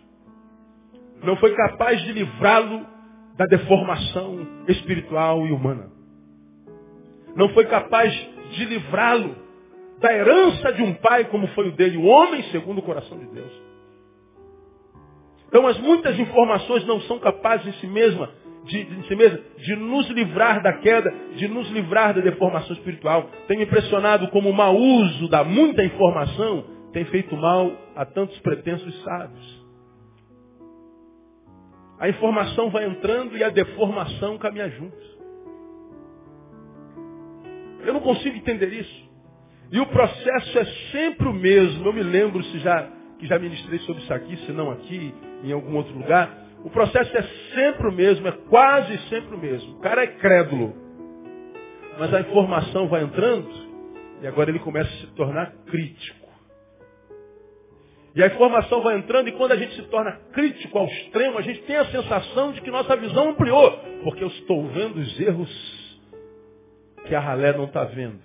[1.24, 2.86] não foi capaz de livrá-lo
[3.40, 5.90] da deformação espiritual e humana.
[7.34, 8.12] Não foi capaz
[8.50, 9.34] de livrá-lo
[9.98, 13.24] da herança de um pai como foi o dele, o homem segundo o coração de
[13.28, 13.50] Deus.
[15.48, 18.28] Então as muitas informações não são capazes em si mesma
[18.66, 23.30] de, de, si mesma, de nos livrar da queda, de nos livrar da deformação espiritual.
[23.48, 28.38] Tem me impressionado como o mau uso da muita informação tem feito mal a tantos
[28.40, 29.59] pretensos sábios.
[32.00, 35.18] A informação vai entrando e a deformação caminha juntos.
[37.84, 39.10] Eu não consigo entender isso.
[39.70, 41.86] E o processo é sempre o mesmo.
[41.86, 45.52] Eu me lembro se já, que já ministrei sobre isso aqui, se não aqui, em
[45.52, 46.46] algum outro lugar.
[46.64, 47.22] O processo é
[47.54, 49.76] sempre o mesmo, é quase sempre o mesmo.
[49.76, 50.74] O cara é crédulo.
[51.98, 53.48] Mas a informação vai entrando
[54.22, 56.19] e agora ele começa a se tornar crítico.
[58.14, 61.42] E a informação vai entrando e quando a gente se torna crítico ao extremo, a
[61.42, 63.70] gente tem a sensação de que nossa visão ampliou.
[64.02, 66.00] Porque eu estou vendo os erros
[67.06, 68.20] que a ralé não está vendo.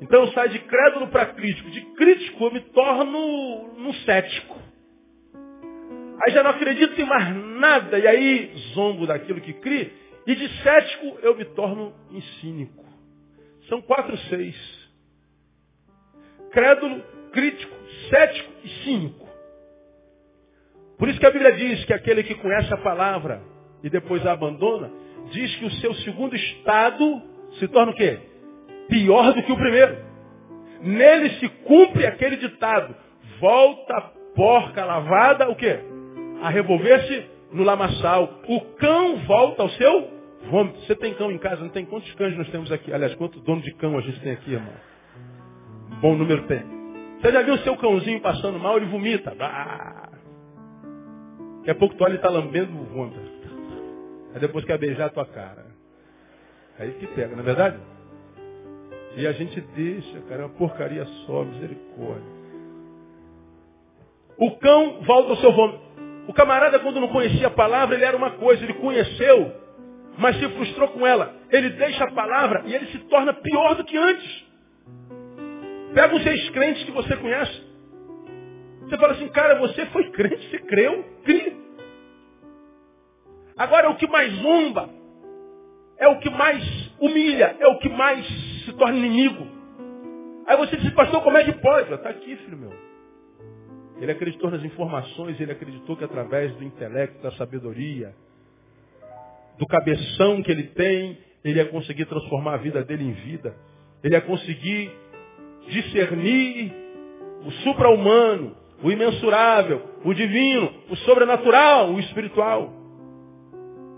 [0.00, 1.70] Então eu saio de crédulo para crítico.
[1.70, 3.18] De crítico eu me torno
[3.78, 4.56] um cético.
[6.24, 7.98] Aí já não acredito em mais nada.
[7.98, 9.92] E aí zombo daquilo que crie.
[10.26, 12.84] E de cético eu me torno em cínico.
[13.68, 14.56] São quatro seis.
[16.50, 17.02] Crédulo,
[17.36, 17.76] crítico,
[18.08, 19.28] cético e cínico.
[20.98, 23.42] Por isso que a Bíblia diz que aquele que conhece a palavra
[23.84, 24.90] e depois a abandona,
[25.30, 27.22] diz que o seu segundo estado
[27.58, 28.18] se torna o quê?
[28.88, 29.98] Pior do que o primeiro.
[30.80, 32.96] Nele se cumpre aquele ditado.
[33.38, 35.78] Volta porca lavada, o quê?
[36.42, 38.40] A revolver-se no lamaçal.
[38.48, 40.10] O cão volta ao seu
[40.50, 40.80] vômito.
[40.80, 41.62] Você tem cão em casa?
[41.62, 41.84] Não tem?
[41.84, 42.92] Quantos cães nós temos aqui?
[42.92, 44.72] Aliás, quantos dono de cão a gente tem aqui, irmão?
[46.00, 46.75] Bom número tem.
[47.20, 48.76] Você já viu o seu cãozinho passando mal?
[48.76, 49.34] Ele vomita.
[49.40, 50.10] Ah.
[51.58, 53.18] Daqui a pouco tu olha e está lambendo o vômito.
[54.34, 55.66] Aí depois quer beijar a tua cara.
[56.78, 57.78] Aí que pega, não é verdade?
[59.16, 62.36] E a gente deixa, cara, é uma porcaria só, misericórdia.
[64.36, 65.80] O cão volta ao seu vômito.
[66.28, 69.52] O camarada, quando não conhecia a palavra, ele era uma coisa, ele conheceu,
[70.18, 71.34] mas se frustrou com ela.
[71.50, 74.45] Ele deixa a palavra e ele se torna pior do que antes.
[75.96, 77.58] Pega os ex-crentes que você conhece.
[78.82, 81.56] Você fala assim, cara, você foi crente, você creu, cria.
[83.56, 84.90] Agora, o que mais zomba,
[85.96, 86.62] é o que mais
[87.00, 88.26] humilha, é o que mais
[88.66, 89.46] se torna inimigo.
[90.46, 91.90] Aí você diz, pastor, como é que pode?
[91.90, 92.74] Está aqui, filho meu.
[93.98, 98.14] Ele acreditou nas informações, ele acreditou que através do intelecto, da sabedoria,
[99.56, 103.56] do cabeção que ele tem, ele ia conseguir transformar a vida dele em vida.
[104.04, 104.92] Ele ia conseguir
[105.68, 106.72] discernir
[107.44, 112.72] o supra-humano, o imensurável, o divino, o sobrenatural, o espiritual.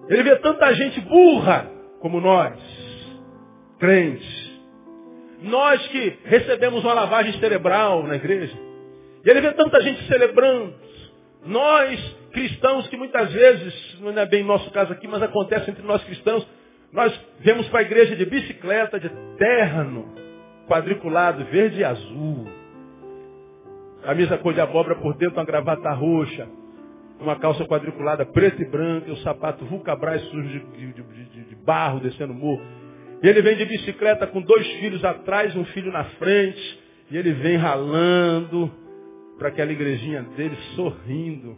[0.09, 2.59] Ele vê tanta gente burra como nós,
[3.79, 4.49] crentes.
[5.43, 8.57] Nós que recebemos uma lavagem cerebral na igreja.
[9.25, 10.75] E ele vê tanta gente celebrando.
[11.45, 16.03] Nós, cristãos, que muitas vezes, não é bem nosso caso aqui, mas acontece entre nós
[16.05, 16.47] cristãos,
[16.93, 20.18] nós vemos para a igreja de bicicleta, de terno,
[20.69, 22.47] quadriculado, verde e azul.
[24.03, 26.49] Camisa cor de abóbora por dentro, uma gravata roxa.
[27.21, 31.57] Uma calça quadriculada preta e branca, e o sapato vulcabras sujo de, de, de, de
[31.57, 32.63] barro descendo o morro.
[33.21, 36.81] E ele vem de bicicleta com dois filhos atrás, um filho na frente.
[37.11, 38.71] E ele vem ralando
[39.37, 41.57] para aquela igrejinha dele, sorrindo.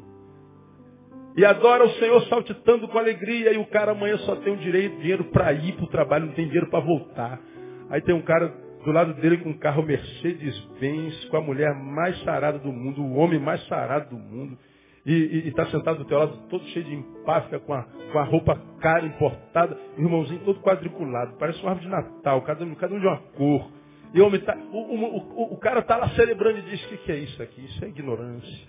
[1.37, 3.53] E adora o Senhor saltitando com alegria.
[3.53, 6.33] E o cara amanhã só tem o direito, dinheiro para ir para o trabalho, não
[6.33, 7.38] tem dinheiro para voltar.
[7.90, 12.19] Aí tem um cara do lado dele com um carro Mercedes-Benz, com a mulher mais
[12.23, 14.57] sarada do mundo, o homem mais sarado do mundo.
[15.05, 18.61] E está sentado do teu lado todo cheio de empáfia, com a, com a roupa
[18.81, 21.37] cara importada, e o irmãozinho todo quadriculado.
[21.38, 23.71] Parece uma árvore de Natal, cada um, cada um de uma cor.
[24.12, 26.97] E o, homem tá, o, o, o cara está lá celebrando e diz, o que,
[26.99, 27.64] que é isso aqui?
[27.64, 28.69] Isso é ignorância.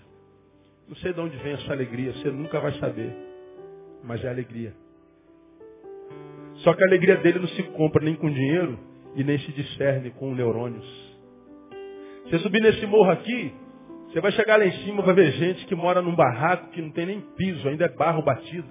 [0.88, 3.14] Não sei de onde vem essa alegria, você nunca vai saber.
[4.04, 4.74] Mas é alegria.
[6.56, 8.78] Só que a alegria dele não se compra nem com dinheiro,
[9.14, 10.86] e nem se discerne com neurônios.
[12.24, 13.52] Você subir nesse morro aqui,
[14.08, 16.90] você vai chegar lá em cima, vai ver gente que mora num barraco que não
[16.90, 18.68] tem nem piso, ainda é barro batido.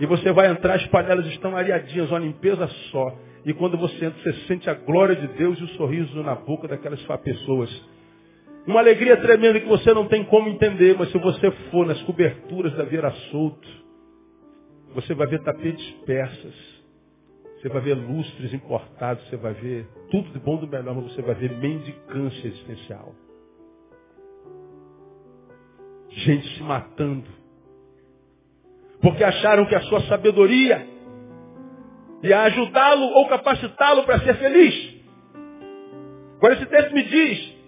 [0.00, 3.16] E você vai entrar, as panelas estão areadinhas, uma limpeza só.
[3.44, 6.68] E quando você entra, você sente a glória de Deus e o sorriso na boca
[6.68, 7.70] daquelas pessoas.
[8.66, 12.74] Uma alegria tremenda que você não tem como entender, mas se você for nas coberturas
[12.74, 13.68] da Vieira Solto,
[14.94, 16.54] você vai ver tapetes persas,
[17.60, 21.22] você vai ver lustres importados, você vai ver tudo de bom do melhor, mas você
[21.22, 23.14] vai ver mendicância existencial.
[26.10, 27.28] Gente se matando.
[29.00, 30.86] Porque acharam que a sua sabedoria
[32.22, 34.96] ia ajudá-lo ou capacitá-lo para ser feliz.
[36.36, 37.58] Agora esse texto me diz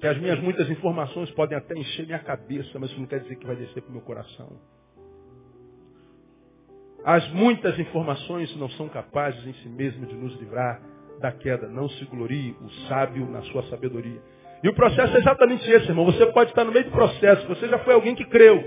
[0.00, 3.36] que as minhas muitas informações podem até encher minha cabeça, mas isso não quer dizer
[3.36, 4.56] que vai descer para o meu coração.
[7.04, 10.80] As muitas informações não são capazes em si mesmo de nos livrar
[11.20, 11.68] da queda.
[11.68, 14.20] Não se glorie o sábio na sua sabedoria.
[14.62, 16.04] E o processo é exatamente esse, irmão.
[16.04, 17.46] Você pode estar no meio do processo.
[17.48, 18.62] Você já foi alguém que creu.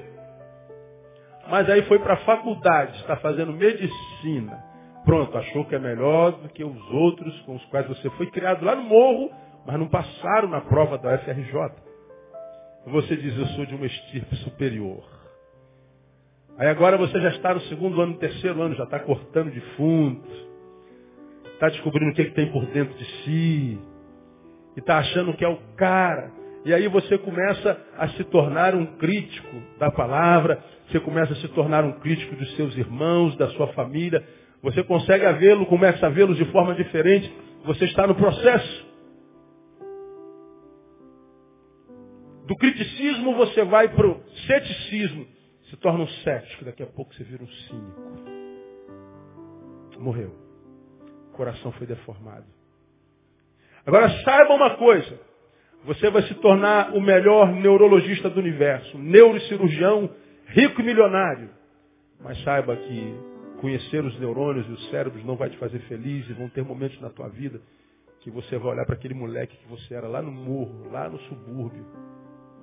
[1.50, 4.64] Mas aí foi para a faculdade, está fazendo medicina.
[5.06, 8.64] Pronto, achou que é melhor do que os outros com os quais você foi criado
[8.64, 9.30] lá no morro,
[9.66, 11.54] mas não passaram na prova da FRJ.
[12.88, 15.04] Você diz, eu sou de uma estirpe superior.
[16.58, 19.60] Aí agora você já está no segundo ano, no terceiro ano, já está cortando de
[19.76, 20.22] fundo.
[21.54, 23.80] Está descobrindo o que, é que tem por dentro de si.
[24.76, 26.32] E está achando que é o cara.
[26.66, 30.64] E aí você começa a se tornar um crítico da palavra.
[30.88, 34.24] Você começa a se tornar um crítico dos seus irmãos, da sua família.
[34.62, 37.34] Você consegue vê-lo, começa a vê-los de forma diferente.
[37.66, 38.94] Você está no processo.
[42.46, 45.33] Do criticismo você vai para o ceticismo.
[45.74, 48.02] Se torna um cético, daqui a pouco você vira um cínico.
[49.98, 50.32] Morreu.
[51.30, 52.46] O coração foi deformado.
[53.84, 55.20] Agora saiba uma coisa.
[55.86, 59.00] Você vai se tornar o melhor neurologista do universo.
[59.00, 60.12] Neurocirurgião
[60.50, 61.50] rico e milionário.
[62.22, 63.16] Mas saiba que
[63.60, 67.02] conhecer os neurônios e os cérebros não vai te fazer feliz e vão ter momentos
[67.02, 67.60] na tua vida
[68.20, 71.18] que você vai olhar para aquele moleque que você era lá no morro, lá no
[71.22, 71.84] subúrbio.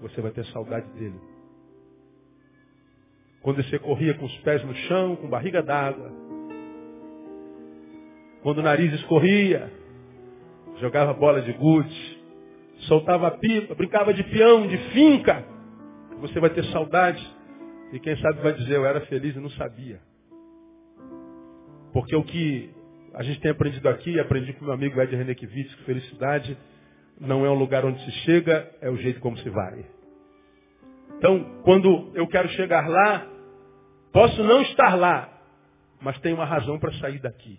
[0.01, 1.40] Você vai ter saudade dele.
[3.43, 6.13] Quando você corria com os pés no chão, com barriga d'água.
[8.43, 9.71] Quando o nariz escorria,
[10.79, 12.23] jogava bola de gude,
[12.81, 15.45] soltava pipa, brincava de peão, de finca.
[16.21, 17.27] Você vai ter saudade.
[17.93, 20.01] E quem sabe vai dizer, eu era feliz e não sabia.
[21.93, 22.71] Porque o que
[23.15, 26.57] a gente tem aprendido aqui, aprendi com meu amigo Ed Renekiewicz, que felicidade
[27.19, 29.85] não é um lugar onde se chega, é o jeito como se vai.
[31.19, 33.27] Então, quando eu quero chegar lá,
[34.13, 35.29] posso não estar lá,
[36.01, 37.59] mas tem uma razão para sair daqui.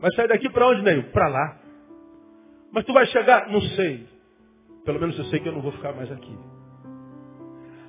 [0.00, 1.04] Vai sair daqui para onde, Neil?
[1.12, 1.60] Para lá.
[2.72, 3.48] Mas tu vai chegar?
[3.50, 4.06] Não sei.
[4.84, 6.38] Pelo menos eu sei que eu não vou ficar mais aqui.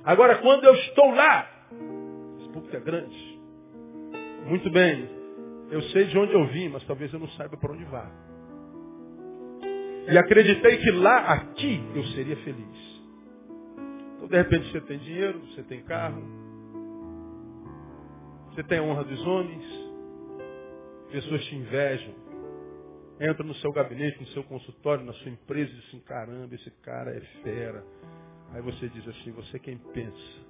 [0.04, 1.46] Agora, quando eu estou lá,
[2.38, 3.40] esse público é grande.
[4.46, 5.10] Muito bem.
[5.70, 8.08] Eu sei de onde eu vim, mas talvez eu não saiba para onde vá.
[10.08, 12.95] E acreditei que lá, aqui, eu seria feliz.
[14.26, 16.20] Então, de repente, você tem dinheiro, você tem carro,
[18.50, 19.64] você tem a honra dos homens,
[21.12, 22.12] pessoas te invejam,
[23.20, 27.16] entram no seu gabinete, no seu consultório, na sua empresa e dizem, caramba, esse cara
[27.16, 27.84] é fera.
[28.52, 30.40] Aí você diz assim, você quem pensa.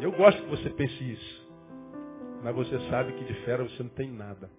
[0.00, 1.50] Eu gosto que você pense isso.
[2.42, 4.50] Mas você sabe que de fera você não tem nada.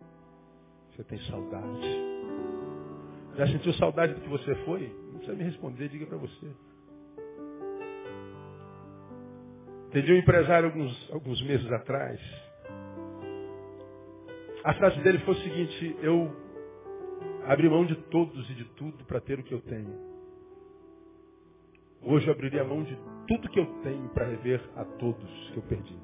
[0.92, 1.98] Você tem saudade.
[3.38, 4.88] Já sentiu saudade do que você foi?
[5.08, 6.71] Não precisa me responder, diga para você.
[9.92, 12.18] Entendi um empresário alguns, alguns meses atrás.
[14.64, 16.32] A frase dele foi o seguinte, eu
[17.46, 19.94] abri mão de todos e de tudo para ter o que eu tenho.
[22.04, 25.64] Hoje eu abriria mão de tudo que eu tenho para rever a todos que eu
[25.64, 26.00] perdi.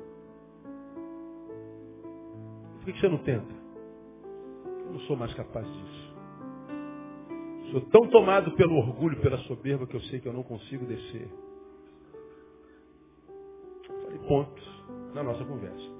[2.83, 3.55] Por que você não tenta?
[4.65, 6.15] Eu não sou mais capaz disso.
[7.71, 11.46] Sou tão tomado pelo orgulho, pela soberba, que eu sei que eu não consigo descer.
[14.27, 14.61] Falei, ponto,
[15.13, 15.97] na nossa conversa.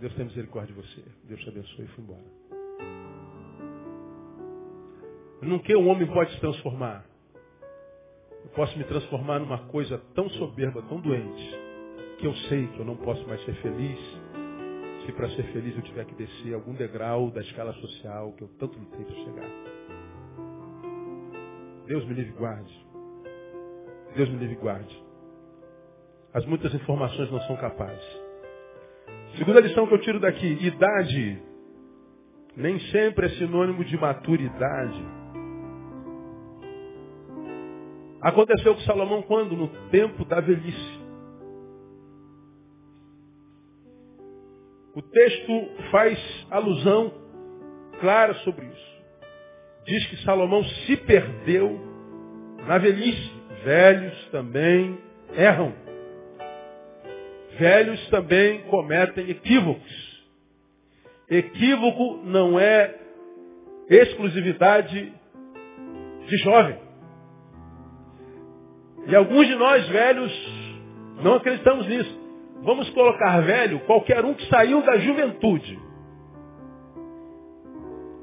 [0.00, 1.04] Deus tem misericórdia de você.
[1.24, 2.40] Deus te abençoe e fui embora.
[5.42, 7.06] No que um homem pode se transformar?
[8.44, 11.50] Eu posso me transformar numa coisa tão soberba, tão doente,
[12.18, 13.98] que eu sei que eu não posso mais ser feliz,
[15.06, 18.48] se para ser feliz eu tiver que descer algum degrau da escala social que eu
[18.58, 19.50] tanto lutei para chegar.
[21.86, 22.86] Deus me livre e guarde.
[24.14, 25.09] Deus me livre e guarde.
[26.32, 28.20] As muitas informações não são capazes.
[29.36, 31.42] Segunda lição que eu tiro daqui, idade
[32.56, 35.04] nem sempre é sinônimo de maturidade.
[38.20, 39.56] Aconteceu com Salomão quando?
[39.56, 41.00] No tempo da velhice.
[44.94, 46.18] O texto faz
[46.50, 47.14] alusão
[48.00, 49.00] clara sobre isso.
[49.86, 51.80] Diz que Salomão se perdeu
[52.66, 53.30] na velhice.
[53.64, 54.98] Velhos também
[55.32, 55.72] erram
[57.60, 60.10] velhos também cometem equívocos.
[61.28, 62.98] Equívoco não é
[63.88, 65.12] exclusividade
[66.26, 66.78] de jovem.
[69.06, 70.32] E alguns de nós velhos
[71.22, 72.18] não acreditamos nisso.
[72.62, 75.78] Vamos colocar velho qualquer um que saiu da juventude.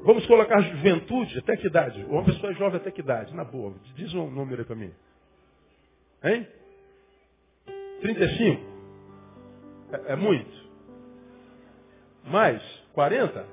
[0.02, 2.04] Vamos colocar juventude até que idade?
[2.04, 3.34] Uma pessoa jovem até que idade?
[3.34, 4.92] Na boa, diz um número aí para mim.
[6.24, 6.46] Hein?
[8.00, 8.67] 35?
[9.92, 10.50] É, é muito?
[12.24, 12.62] Mais?
[12.92, 13.46] 40?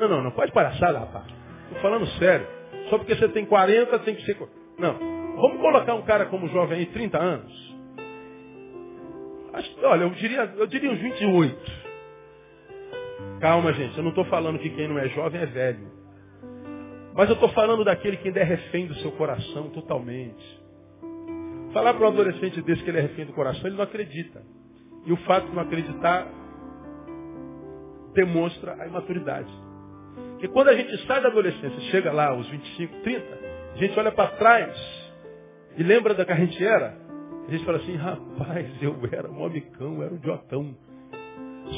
[0.00, 1.26] Não, não, não pode palhaçada, rapaz.
[1.64, 2.46] Estou falando sério.
[2.88, 4.36] Só porque você tem 40, tem que ser.
[4.78, 4.98] Não.
[5.36, 7.70] Vamos colocar um cara como jovem aí, 30 anos.
[9.52, 11.72] Acho, olha, eu diria, eu diria uns 28.
[13.40, 13.96] Calma, gente.
[13.96, 15.90] Eu não estou falando que quem não é jovem é velho.
[17.14, 20.60] Mas eu estou falando daquele que ainda é refém do seu coração totalmente.
[21.72, 24.42] Falar para um adolescente desse que ele é refém do coração, ele não acredita.
[25.06, 26.26] E o fato de não acreditar
[28.14, 29.50] demonstra a imaturidade.
[30.32, 33.38] Porque quando a gente sai da adolescência, chega lá aos 25, 30,
[33.74, 34.74] a gente olha para trás
[35.76, 36.96] e lembra da que a gente era,
[37.46, 40.76] a gente fala assim, rapaz, eu era um amicão, eu era um idiotão.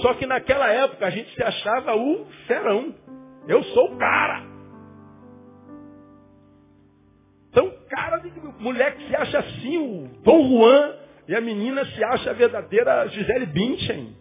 [0.00, 2.94] Só que naquela época a gente se achava o ferão.
[3.46, 4.44] Eu sou o cara.
[7.50, 10.94] Então, cara de moleque se acha assim, o Dom Juan,
[11.28, 14.16] e a menina se acha a verdadeira Gisele Bündchen.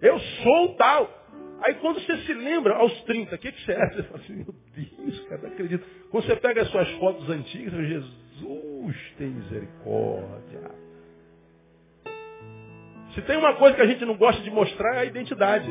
[0.00, 1.22] Eu sou tal.
[1.64, 3.90] Aí quando você se lembra, aos 30, o que, que você é?
[3.90, 5.86] Você fala assim, meu Deus, cara, não acredito.
[6.10, 10.70] Quando você pega as suas fotos antigas, Jesus tem misericórdia.
[13.14, 15.70] Se tem uma coisa que a gente não gosta de mostrar, é a identidade.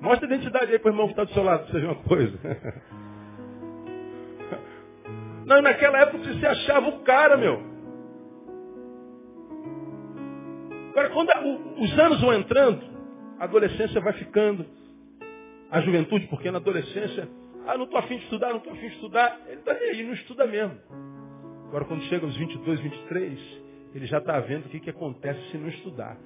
[0.00, 1.86] Mostra a identidade aí para o irmão que está do seu lado, para você ver
[1.86, 2.38] uma coisa.
[5.46, 7.69] Não, naquela época você achava o cara, meu.
[10.90, 11.30] Agora, quando
[11.80, 12.82] os anos vão entrando,
[13.38, 14.66] a adolescência vai ficando.
[15.70, 17.28] A juventude, porque na adolescência,
[17.66, 19.40] ah, não estou afim de estudar, não estou afim de estudar.
[19.46, 20.76] Ele está aí, não estuda mesmo.
[21.68, 23.62] Agora, quando chega aos 22, 23,
[23.94, 26.16] ele já está vendo o que, que acontece se não estudar.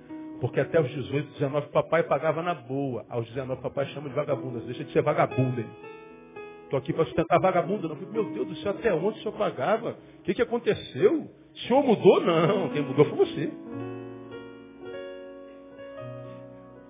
[0.41, 3.05] Porque até os 18, 19, papai pagava na boa.
[3.11, 4.61] Aos 19, papai chama de vagabunda.
[4.61, 5.65] Deixa de ser vagabunda.
[6.65, 7.89] Estou aqui para sustentar vagabunda.
[7.89, 7.97] Não.
[7.97, 9.91] Meu Deus do céu, até onde o senhor pagava?
[10.21, 11.29] O que, que aconteceu?
[11.55, 12.21] O senhor mudou?
[12.23, 13.53] Não, quem mudou foi você.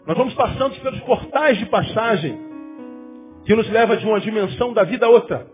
[0.07, 2.39] Nós vamos passando pelos portais de passagem
[3.45, 5.47] que nos leva de uma dimensão da vida a outra.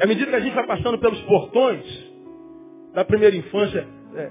[0.00, 1.84] À medida que a gente vai passando pelos portões
[2.94, 4.30] da primeira infância é, é,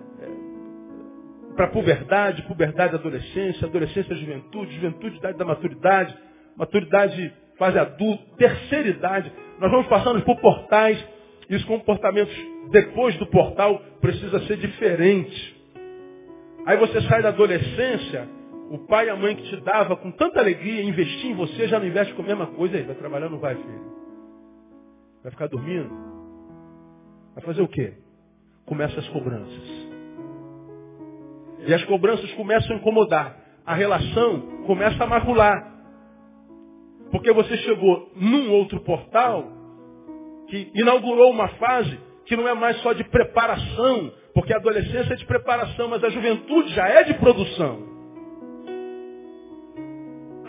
[1.56, 6.18] para a puberdade, puberdade adolescência, adolescência juventude, juventude idade da maturidade,
[6.58, 10.98] maturidade fase adulto, terceira idade, nós vamos passando por portais
[11.50, 12.34] e os comportamentos
[12.72, 15.59] depois do portal precisa ser diferente.
[16.70, 18.30] Aí você sai da adolescência,
[18.70, 21.80] o pai e a mãe que te dava com tanta alegria investir em você já
[21.80, 22.84] não investe com a mesma coisa aí.
[22.84, 23.92] Vai trabalhar, não vai, filho?
[25.24, 25.90] Vai ficar dormindo?
[27.34, 27.96] Vai fazer o quê?
[28.68, 29.90] Começa as cobranças.
[31.66, 33.36] E as cobranças começam a incomodar.
[33.66, 35.74] A relação começa a macular.
[37.10, 39.44] Porque você chegou num outro portal
[40.48, 45.18] que inaugurou uma fase que não é mais só de preparação, porque a adolescência é
[45.18, 47.86] de preparação, mas a juventude já é de produção.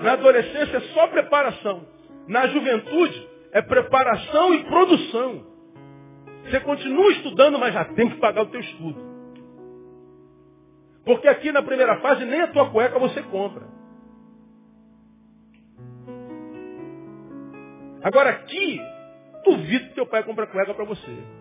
[0.01, 1.89] Na adolescência é só preparação.
[2.29, 5.45] Na juventude é preparação e produção.
[6.45, 9.01] Você continua estudando, mas já tem que pagar o teu estudo.
[11.05, 13.67] Porque aqui na primeira fase nem a tua cueca você compra.
[18.05, 18.81] Agora aqui,
[19.45, 21.40] duvido que teu pai compra cueca para você.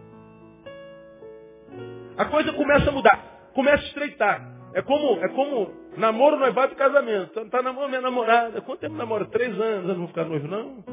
[2.20, 4.60] A coisa começa a mudar, começa a estreitar.
[4.74, 7.40] É como, é como namoro, noivado e casamento.
[7.40, 8.60] Está namorando minha namorada.
[8.62, 9.26] Quanto tempo namora?
[9.28, 9.88] Três anos.
[9.88, 10.84] Eu não vou ficar noivo, não?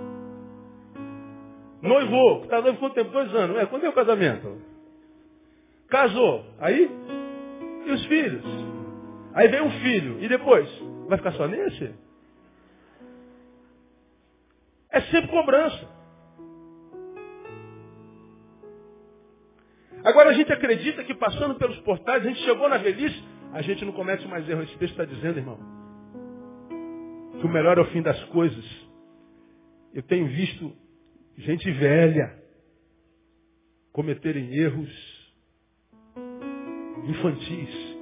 [1.82, 2.44] Noivou.
[2.44, 3.10] Está noivo quanto tempo?
[3.10, 3.56] Dois anos.
[3.56, 4.56] É, quando é o casamento?
[5.88, 6.44] Casou.
[6.60, 6.88] Aí?
[7.86, 8.44] E os filhos?
[9.34, 10.22] Aí vem um filho.
[10.22, 10.68] E depois?
[11.08, 11.92] Vai ficar só nesse?
[14.92, 15.95] É sempre cobrança.
[20.06, 23.20] Agora a gente acredita que passando pelos portais, a gente chegou na velhice,
[23.52, 24.62] a gente não comete mais erro.
[24.62, 25.58] Esse texto está dizendo, irmão,
[27.40, 28.64] que o melhor é o fim das coisas.
[29.92, 30.72] Eu tenho visto
[31.36, 32.40] gente velha
[33.92, 34.88] cometerem erros
[37.08, 37.96] infantis.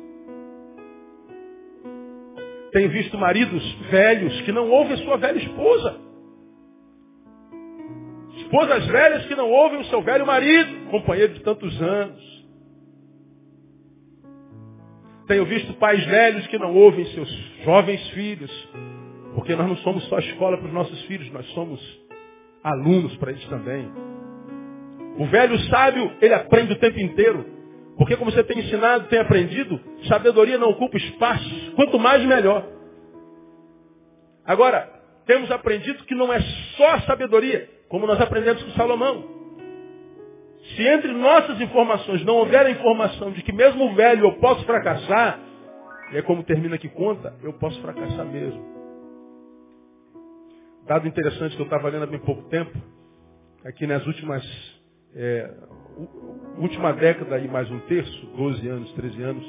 [2.71, 6.04] Tenho visto maridos velhos que não ouvem sua velha esposa.
[8.55, 12.45] Esposas velhas que não ouvem o seu velho marido, companheiro de tantos anos.
[15.27, 17.29] Tenho visto pais velhos que não ouvem seus
[17.65, 18.69] jovens filhos,
[19.35, 21.81] porque nós não somos só escola para os nossos filhos, nós somos
[22.63, 23.91] alunos para eles também.
[25.19, 27.45] O velho sábio, ele aprende o tempo inteiro.
[27.99, 31.73] Porque como você tem ensinado, tem aprendido, sabedoria não ocupa espaço.
[31.75, 32.65] Quanto mais, melhor.
[34.45, 34.89] Agora,
[35.27, 36.41] temos aprendido que não é
[36.77, 39.25] só sabedoria, como nós aprendemos com Salomão.
[40.75, 45.39] Se entre nossas informações não houver a informação de que mesmo velho eu posso fracassar,
[46.11, 48.61] e é como termina aqui conta, eu posso fracassar mesmo.
[50.89, 52.77] Dado interessante que eu estava lendo há bem pouco tempo,
[53.65, 54.43] aqui nas últimas,
[55.15, 55.55] é,
[56.59, 59.45] última década e mais um terço, 12 anos, 13 anos,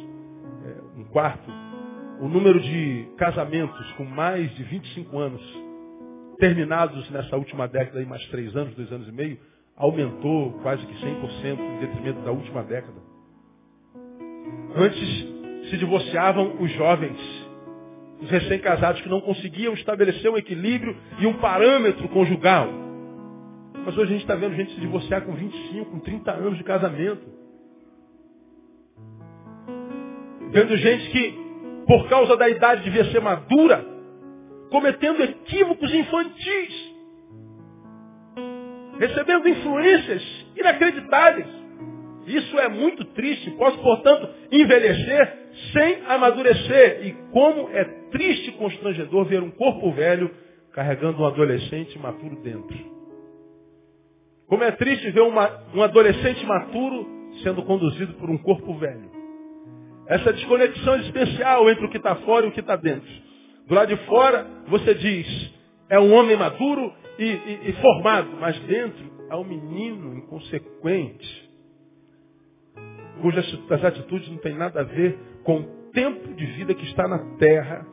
[0.67, 1.51] é, um quarto,
[2.21, 5.65] o número de casamentos com mais de 25 anos
[6.37, 9.39] terminados nessa última década e mais três anos, dois anos e meio,
[9.75, 12.97] aumentou quase que 100% em detrimento da última década.
[14.75, 17.17] Antes se divorciavam os jovens,
[18.21, 22.69] os recém-casados que não conseguiam estabelecer um equilíbrio e um parâmetro conjugal.
[23.85, 26.63] Mas hoje a gente está vendo gente se divorciar com 25, com 30 anos de
[26.63, 27.25] casamento.
[30.51, 31.33] Vendo gente que,
[31.85, 33.85] por causa da idade, devia ser madura,
[34.69, 36.95] cometendo equívocos infantis
[38.99, 40.23] recebendo influências
[40.55, 41.47] inacreditáveis.
[42.27, 43.51] Isso é muito triste.
[43.51, 47.05] Posso, portanto, envelhecer sem amadurecer.
[47.05, 50.31] E como é triste e constrangedor ver um corpo velho
[50.73, 52.95] carregando um adolescente maturo dentro.
[54.47, 57.07] Como é triste ver uma, um adolescente maturo
[57.43, 59.11] sendo conduzido por um corpo velho.
[60.07, 63.09] Essa desconexão especial entre o que está fora e o que está dentro.
[63.67, 65.53] Do lado de fora, você diz,
[65.89, 71.49] é um homem maduro, e, e, e formado, mas dentro há um menino inconsequente,
[73.21, 77.19] cujas atitudes não têm nada a ver com o tempo de vida que está na
[77.37, 77.85] terra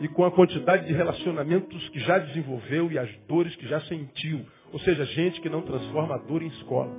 [0.00, 4.46] e com a quantidade de relacionamentos que já desenvolveu e as dores que já sentiu.
[4.72, 6.94] Ou seja, gente que não transforma a dor em escola.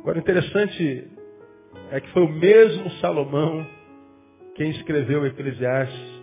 [0.00, 1.10] Agora, interessante
[1.94, 3.64] é que foi o mesmo Salomão
[4.56, 6.22] quem escreveu Eclesiastes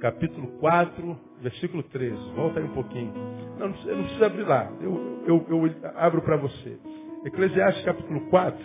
[0.00, 2.16] capítulo 4, versículo 13.
[2.34, 3.12] Volta aí um pouquinho.
[3.56, 4.72] Não, precisa, não precisa abrir lá.
[4.80, 6.76] Eu, eu, eu abro para você.
[7.24, 8.58] Eclesiastes capítulo 4.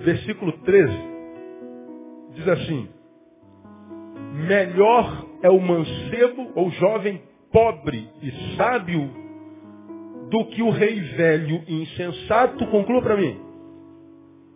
[0.00, 0.92] Versículo 13.
[2.34, 2.88] Diz assim.
[4.48, 7.22] Melhor é o mancebo ou jovem
[7.52, 9.27] pobre e sábio
[10.30, 12.66] do que o rei velho e insensato.
[12.66, 13.48] Conclua para mim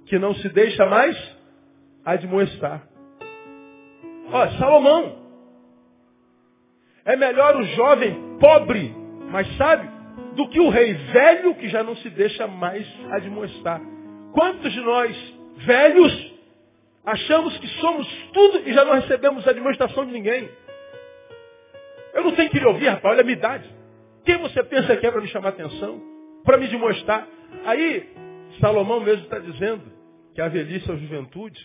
[0.07, 1.17] que não se deixa mais
[2.05, 2.87] admoestar.
[4.31, 5.23] Ó, Salomão.
[7.05, 8.95] É melhor o jovem pobre,
[9.31, 9.91] mas sábio,
[10.35, 13.81] do que o rei velho que já não se deixa mais admoestar.
[14.33, 16.33] Quantos de nós, velhos,
[17.05, 20.49] achamos que somos tudo e já não recebemos admoestação de ninguém?
[22.15, 23.82] Eu não tenho que lhe ouvir, rapaz, olha a minha idade.
[24.25, 26.01] Quem você pensa que é para me chamar atenção?
[26.45, 27.27] Para me demonstrar?
[27.65, 28.09] Aí,
[28.61, 29.83] Salomão mesmo está dizendo,
[30.35, 31.61] que a velhice ou a juventude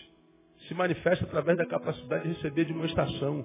[0.66, 3.44] se manifesta através da capacidade de receber de uma estação.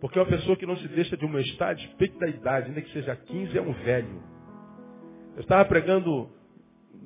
[0.00, 2.92] Porque uma pessoa que não se deixa de uma a despeito da idade, ainda que
[2.92, 4.22] seja 15, é um velho.
[5.34, 6.28] Eu estava pregando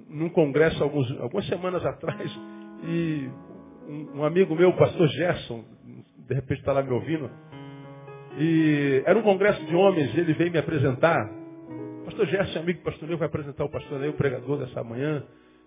[0.09, 2.31] num congresso alguns, algumas semanas atrás
[2.85, 3.31] e
[3.89, 5.65] um, um amigo meu, o pastor Gerson,
[6.29, 7.31] de repente está lá me ouvindo,
[8.41, 11.31] e era um congresso de homens, ele veio me apresentar.
[12.07, 15.23] Pastor Gerson, amigo pastor meu, vai apresentar o pastor Ney, o pregador dessa manhã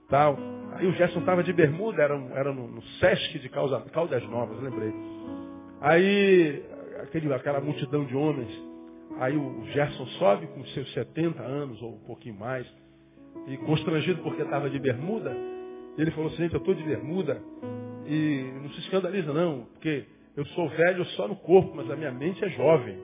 [0.09, 0.38] tal.
[0.74, 4.91] Aí o Gerson estava de bermuda, era, era no, no, Sesc de Caldas Novas, lembrei.
[5.82, 6.63] Aí,
[7.01, 8.49] aquele, aquela multidão de homens,
[9.19, 12.65] aí o Gerson sobe com seus 70 anos, ou um pouquinho mais,
[13.47, 15.36] e constrangido porque estava de bermuda,
[15.97, 17.39] ele falou assim, eu estou de bermuda,
[18.07, 20.05] e não se escandaliza não, porque
[20.36, 22.98] eu sou velho só no corpo, mas a minha mente é jovem.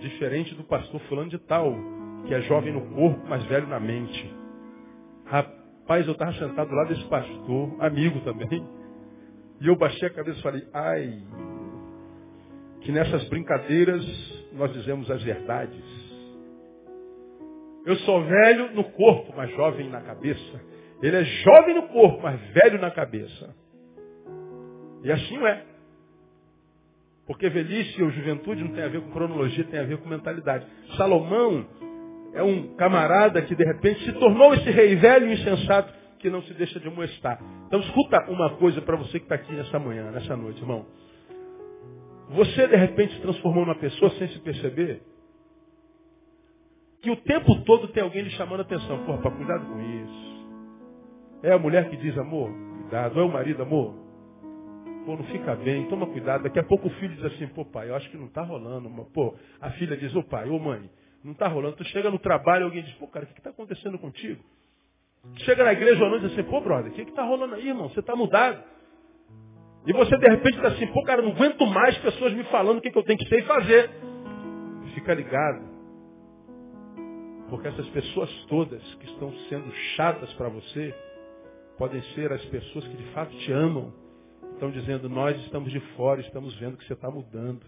[0.00, 1.74] Diferente do pastor fulano de tal,
[2.26, 4.34] que é jovem no corpo, mas velho na mente.
[5.24, 8.66] Rapaz, eu estava sentado do lado desse pastor, amigo também,
[9.60, 11.22] e eu baixei a cabeça e falei, ai,
[12.80, 14.04] que nessas brincadeiras
[14.52, 15.84] nós dizemos as verdades.
[17.84, 20.60] Eu sou velho no corpo, mas jovem na cabeça.
[21.02, 23.54] Ele é jovem no corpo, mas velho na cabeça.
[25.02, 25.69] E assim é.
[27.30, 30.66] Porque velhice ou juventude não tem a ver com cronologia, tem a ver com mentalidade.
[30.96, 31.64] Salomão
[32.34, 36.42] é um camarada que de repente se tornou esse rei velho e insensato que não
[36.42, 37.40] se deixa de molestar.
[37.68, 40.84] Então escuta uma coisa para você que está aqui nessa manhã, nessa noite, irmão.
[42.30, 45.00] Você de repente se transformou numa pessoa sem se perceber
[47.00, 49.04] que o tempo todo tem alguém lhe chamando a atenção.
[49.04, 50.46] Porra, cuidado com isso.
[51.44, 52.50] É a mulher que diz, amor,
[52.80, 53.20] cuidado.
[53.20, 53.99] É o marido, amor.
[55.04, 56.42] Pô, não fica bem, toma cuidado.
[56.42, 58.88] Daqui a pouco o filho diz assim, pô, pai, eu acho que não está rolando.
[59.12, 60.90] Pô, a filha diz, ô pai, ô mãe,
[61.24, 61.76] não está rolando.
[61.76, 64.42] Tu chega no trabalho e alguém diz, pô, cara, o que está acontecendo contigo?
[65.34, 67.54] Tu chega na igreja ou não e diz assim, pô, brother, o que está rolando
[67.54, 67.88] aí, irmão?
[67.90, 68.62] Você está mudado.
[69.86, 72.80] E você de repente diz assim, pô, cara, não aguento mais pessoas me falando o
[72.80, 73.90] que, que eu tenho que ser e fazer.
[74.94, 75.70] Fica ligado.
[77.48, 80.94] Porque essas pessoas todas que estão sendo chatas para você,
[81.76, 83.92] podem ser as pessoas que de fato te amam.
[84.60, 87.62] Estão dizendo, nós estamos de fora, estamos vendo que você está mudando.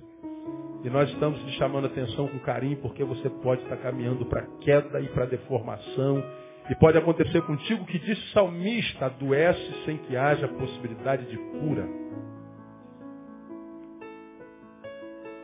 [0.84, 4.42] E nós estamos te chamando a atenção com carinho, porque você pode estar caminhando para
[4.60, 6.22] queda e para deformação.
[6.68, 11.88] E pode acontecer contigo que o salmista, adoece sem que haja possibilidade de cura.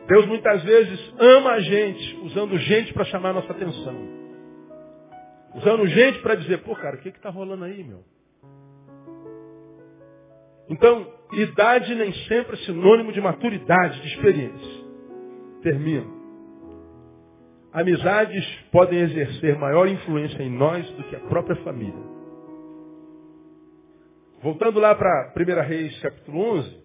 [0.07, 3.97] Deus muitas vezes ama a gente, usando gente para chamar a nossa atenção.
[5.55, 8.03] Usando gente para dizer, pô cara, o que está rolando aí, meu?
[10.69, 14.79] Então, idade nem sempre é sinônimo de maturidade, de experiência.
[15.63, 16.19] Termino.
[17.73, 22.19] Amizades podem exercer maior influência em nós do que a própria família.
[24.41, 26.79] Voltando lá para 1 Reis, capítulo 11.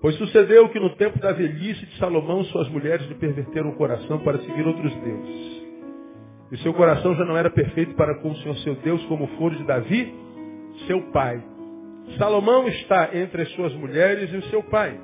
[0.00, 4.20] Pois sucedeu que no tempo da velhice de Salomão, suas mulheres lhe perverteram o coração
[4.20, 5.64] para seguir outros deuses.
[6.52, 9.54] E seu coração já não era perfeito para com o Senhor seu Deus, como for
[9.54, 10.14] de Davi,
[10.86, 11.42] seu pai.
[12.18, 15.00] Salomão está entre as suas mulheres e o seu pai.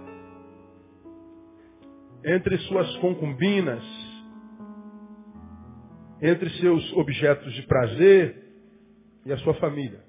[2.25, 3.83] Entre suas concubinas,
[6.23, 8.37] entre seus objetos de prazer
[9.25, 10.05] e a sua família.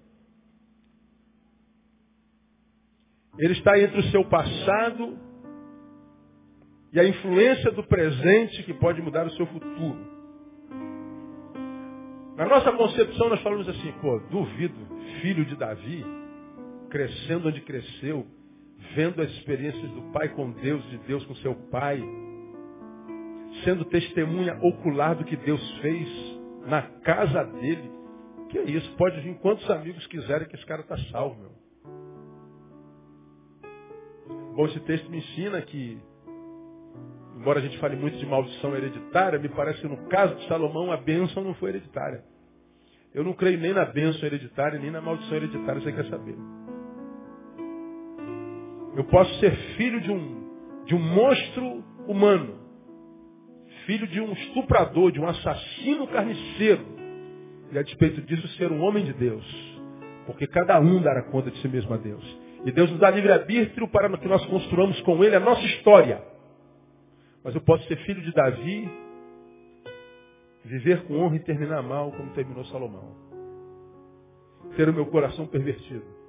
[3.39, 5.17] Ele está entre o seu passado
[6.93, 10.11] e a influência do presente que pode mudar o seu futuro.
[12.35, 14.75] Na nossa concepção nós falamos assim, pô, duvido,
[15.21, 16.03] filho de Davi,
[16.91, 18.27] crescendo onde cresceu,
[18.93, 21.99] vendo as experiências do pai com Deus, de Deus com seu pai,
[23.63, 26.07] sendo testemunha ocular do que Deus fez
[26.67, 27.89] na casa dele.
[28.49, 28.95] Que é isso?
[28.97, 31.51] Pode vir quantos amigos quiserem que esse cara está salvo, meu.
[34.55, 35.97] Bom, esse texto me ensina que,
[37.37, 40.91] embora a gente fale muito de maldição hereditária, me parece que no caso de Salomão
[40.91, 42.23] a bênção não foi hereditária.
[43.13, 46.35] Eu não creio nem na bênção hereditária, nem na maldição hereditária, você quer saber.
[48.95, 52.59] Eu posso ser filho de um, de um monstro humano.
[53.85, 56.85] Filho de um estuprador, de um assassino carniceiro.
[57.71, 59.45] E a despeito disso ser um homem de Deus.
[60.25, 62.23] Porque cada um dará conta de si mesmo a Deus.
[62.65, 66.21] E Deus nos dá livre-arbítrio para que nós construamos com Ele a nossa história.
[67.43, 68.89] Mas eu posso ser filho de Davi,
[70.63, 73.15] viver com honra e terminar mal, como terminou Salomão.
[74.75, 76.20] Ter o meu coração pervertido.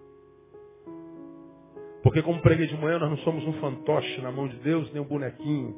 [2.03, 5.01] Porque como preguei de manhã, nós não somos um fantoche na mão de Deus, nem
[5.01, 5.75] um bonequinho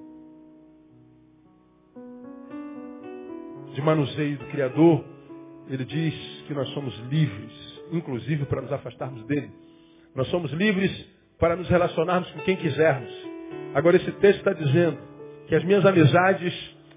[3.74, 5.04] de manuseio do Criador.
[5.68, 6.14] Ele diz
[6.46, 7.52] que nós somos livres,
[7.92, 9.50] inclusive para nos afastarmos dele.
[10.14, 10.90] Nós somos livres
[11.38, 13.12] para nos relacionarmos com quem quisermos.
[13.74, 14.98] Agora esse texto está dizendo
[15.46, 16.54] que as minhas amizades,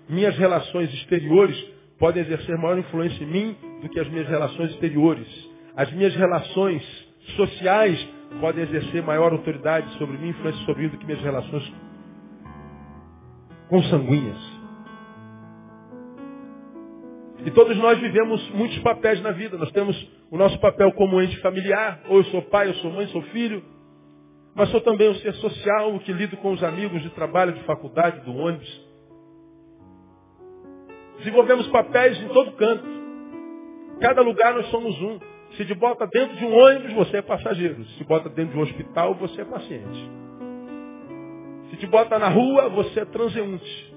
[0.07, 1.57] minhas relações exteriores
[1.97, 5.27] podem exercer maior influência em mim do que as minhas relações exteriores.
[5.75, 6.83] As minhas relações
[7.35, 11.73] sociais podem exercer maior autoridade sobre mim, influência sobre mim do que minhas relações
[13.69, 14.57] consanguíneas.
[17.45, 19.57] E todos nós vivemos muitos papéis na vida.
[19.57, 19.95] Nós temos
[20.29, 23.63] o nosso papel como ente familiar, ou eu sou pai, eu sou mãe, sou filho,
[24.53, 27.63] mas sou também um ser social, o que lido com os amigos de trabalho, de
[27.63, 28.87] faculdade, do ônibus.
[31.19, 32.83] Desenvolvemos papéis em todo canto.
[34.01, 35.19] Cada lugar nós somos um.
[35.57, 37.83] Se te bota dentro de um ônibus, você é passageiro.
[37.83, 40.11] Se te bota dentro de um hospital, você é paciente.
[41.71, 43.95] Se te bota na rua, você é transeunte.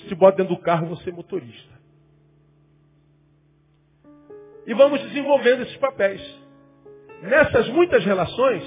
[0.00, 1.72] Se te bota dentro do carro, você é motorista.
[4.66, 6.20] E vamos desenvolvendo esses papéis.
[7.22, 8.64] Nessas muitas relações,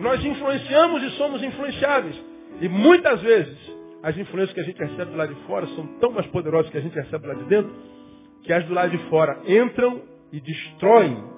[0.00, 2.16] nós influenciamos e somos influenciáveis.
[2.60, 3.58] E muitas vezes,
[4.04, 6.78] as influências que a gente recebe do lado de fora são tão mais poderosas que
[6.78, 7.74] a gente recebe lado de dentro,
[8.44, 10.02] que as do lado de fora entram
[10.32, 11.37] e destroem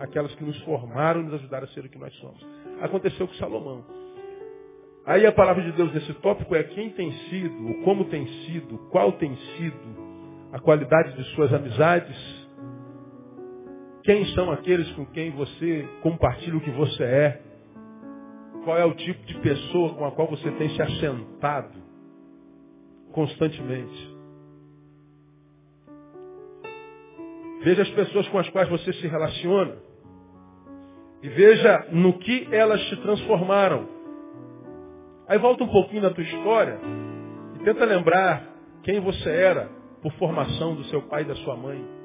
[0.00, 2.44] aquelas que nos formaram nos ajudaram a ser o que nós somos.
[2.80, 3.84] Aconteceu com Salomão.
[5.06, 9.12] Aí a palavra de Deus nesse tópico é quem tem sido, como tem sido, qual
[9.12, 10.00] tem sido
[10.52, 12.16] a qualidade de suas amizades,
[14.02, 17.42] quem são aqueles com quem você compartilha o que você é,
[18.64, 21.78] qual é o tipo de pessoa com a qual você tem se assentado
[23.12, 24.20] constantemente.
[27.62, 29.89] Veja as pessoas com as quais você se relaciona.
[31.22, 33.88] E veja no que elas te transformaram.
[35.28, 36.80] Aí volta um pouquinho na tua história
[37.54, 38.48] e tenta lembrar
[38.82, 39.68] quem você era
[40.02, 42.00] por formação do seu pai e da sua mãe.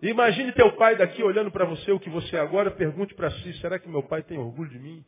[0.00, 3.30] E imagine teu pai daqui olhando para você o que você é agora, pergunte para
[3.30, 5.04] si, será que meu pai tem orgulho de mim?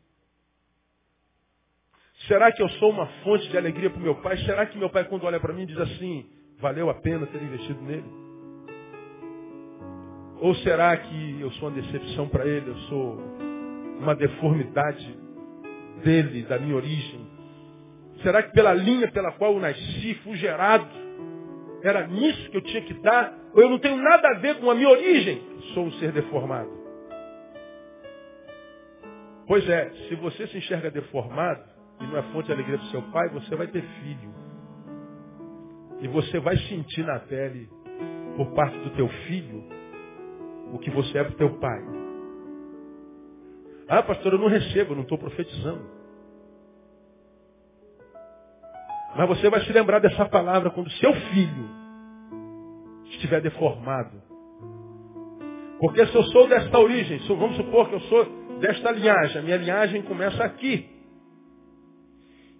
[2.27, 4.37] Será que eu sou uma fonte de alegria para meu pai?
[4.39, 7.81] Será que meu pai, quando olha para mim, diz assim, valeu a pena ter investido
[7.81, 8.24] nele?
[10.39, 12.69] Ou será que eu sou uma decepção para ele?
[12.69, 13.17] Eu sou
[13.99, 15.17] uma deformidade
[16.03, 17.25] dele, da minha origem?
[18.21, 20.87] Será que pela linha pela qual eu nasci, fui gerado,
[21.83, 23.33] era nisso que eu tinha que dar?
[23.53, 25.41] Ou eu não tenho nada a ver com a minha origem?
[25.73, 26.69] Sou um ser deformado.
[29.47, 31.63] Pois é, se você se enxerga deformado,
[32.01, 34.33] e não é fonte de alegria para seu pai, você vai ter filho.
[36.01, 37.69] E você vai sentir na pele,
[38.35, 39.63] por parte do teu filho,
[40.75, 41.81] o que você é para o teu pai.
[43.87, 45.85] Ah, pastor, eu não recebo, eu não estou profetizando.
[49.15, 51.69] Mas você vai se lembrar dessa palavra quando seu filho
[53.05, 54.21] estiver deformado.
[55.79, 58.25] Porque se eu sou desta origem, vamos supor que eu sou
[58.59, 60.89] desta linhagem, a minha linhagem começa aqui.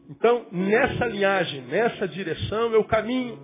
[0.10, 3.38] Então, nessa linhagem, nessa direção eu caminho.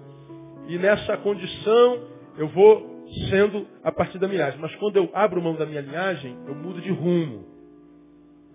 [0.67, 2.07] E nessa condição
[2.37, 2.90] eu vou
[3.29, 4.59] sendo a partir da linhagem.
[4.59, 7.45] Mas quando eu abro mão da minha linhagem, eu mudo de rumo.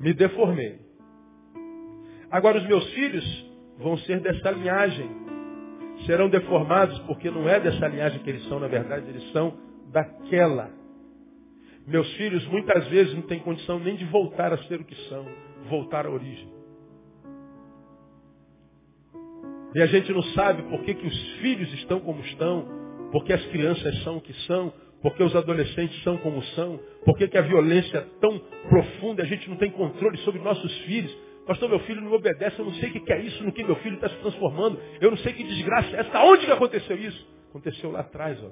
[0.00, 0.78] Me deformei.
[2.30, 3.46] Agora os meus filhos
[3.78, 5.08] vão ser dessa linhagem.
[6.06, 9.56] Serão deformados porque não é dessa linhagem que eles são, na verdade, eles são
[9.90, 10.70] daquela.
[11.86, 15.26] Meus filhos muitas vezes não têm condição nem de voltar a ser o que são,
[15.68, 16.48] voltar à origem.
[19.74, 22.66] E a gente não sabe por que, que os filhos estão como estão,
[23.16, 27.38] porque as crianças são o que são, porque os adolescentes são como são, porque que
[27.38, 28.38] a violência é tão
[28.68, 31.16] profunda, a gente não tem controle sobre nossos filhos.
[31.46, 33.64] Pastor, meu filho não me obedece, eu não sei o que é isso, no que
[33.64, 36.22] meu filho está se transformando, eu não sei que desgraça é essa.
[36.24, 37.26] Onde que aconteceu isso?
[37.48, 38.50] Aconteceu lá atrás, ó.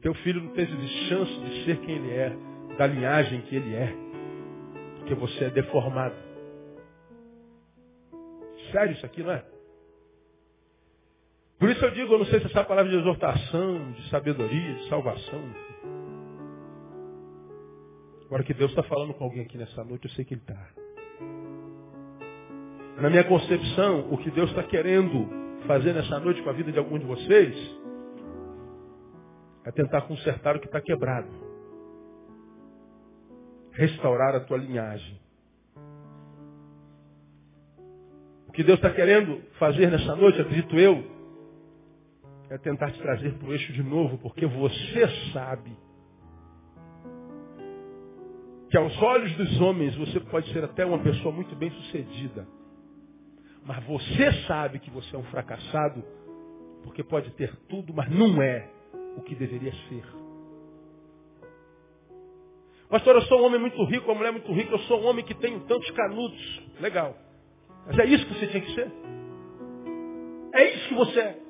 [0.00, 2.32] Teu filho não teve chance de ser quem ele é,
[2.78, 3.92] da linhagem que ele é,
[4.98, 6.14] porque você é deformado.
[8.70, 9.53] Sério isso aqui, não é?
[11.64, 14.86] Por isso eu digo, eu não sei se essa palavra de exortação, de sabedoria, de
[14.86, 15.42] salvação.
[18.26, 20.68] Agora que Deus está falando com alguém aqui nessa noite, eu sei que Ele está.
[23.00, 25.26] Na minha concepção, o que Deus está querendo
[25.66, 27.56] fazer nessa noite com a vida de algum de vocês
[29.64, 31.30] é tentar consertar o que está quebrado.
[33.72, 35.18] Restaurar a tua linhagem.
[38.54, 41.13] que Deus está querendo fazer nessa noite, acredito eu,
[42.50, 45.76] é tentar te trazer para o eixo de novo, porque você sabe
[48.70, 52.46] que aos olhos dos homens você pode ser até uma pessoa muito bem sucedida.
[53.64, 56.04] Mas você sabe que você é um fracassado,
[56.82, 58.68] porque pode ter tudo, mas não é
[59.16, 60.04] o que deveria ser.
[62.90, 65.24] Pastor, eu sou um homem muito rico, uma mulher muito rica, eu sou um homem
[65.24, 66.62] que tem tantos canudos.
[66.80, 67.16] Legal.
[67.86, 68.92] Mas é isso que você tinha que ser.
[70.52, 71.43] É isso que você é.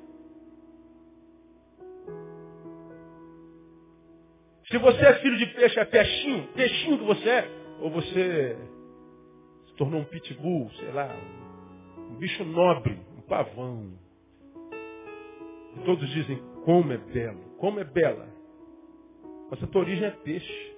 [4.69, 7.49] Se você é filho de peixe, é peixinho, peixinho que você é,
[7.81, 8.57] ou você
[9.67, 11.15] se tornou um pitbull, sei lá,
[12.09, 13.91] um bicho nobre, um pavão.
[15.75, 18.27] E todos dizem, como é belo, como é bela.
[19.51, 20.75] Mas a tua origem é peixe.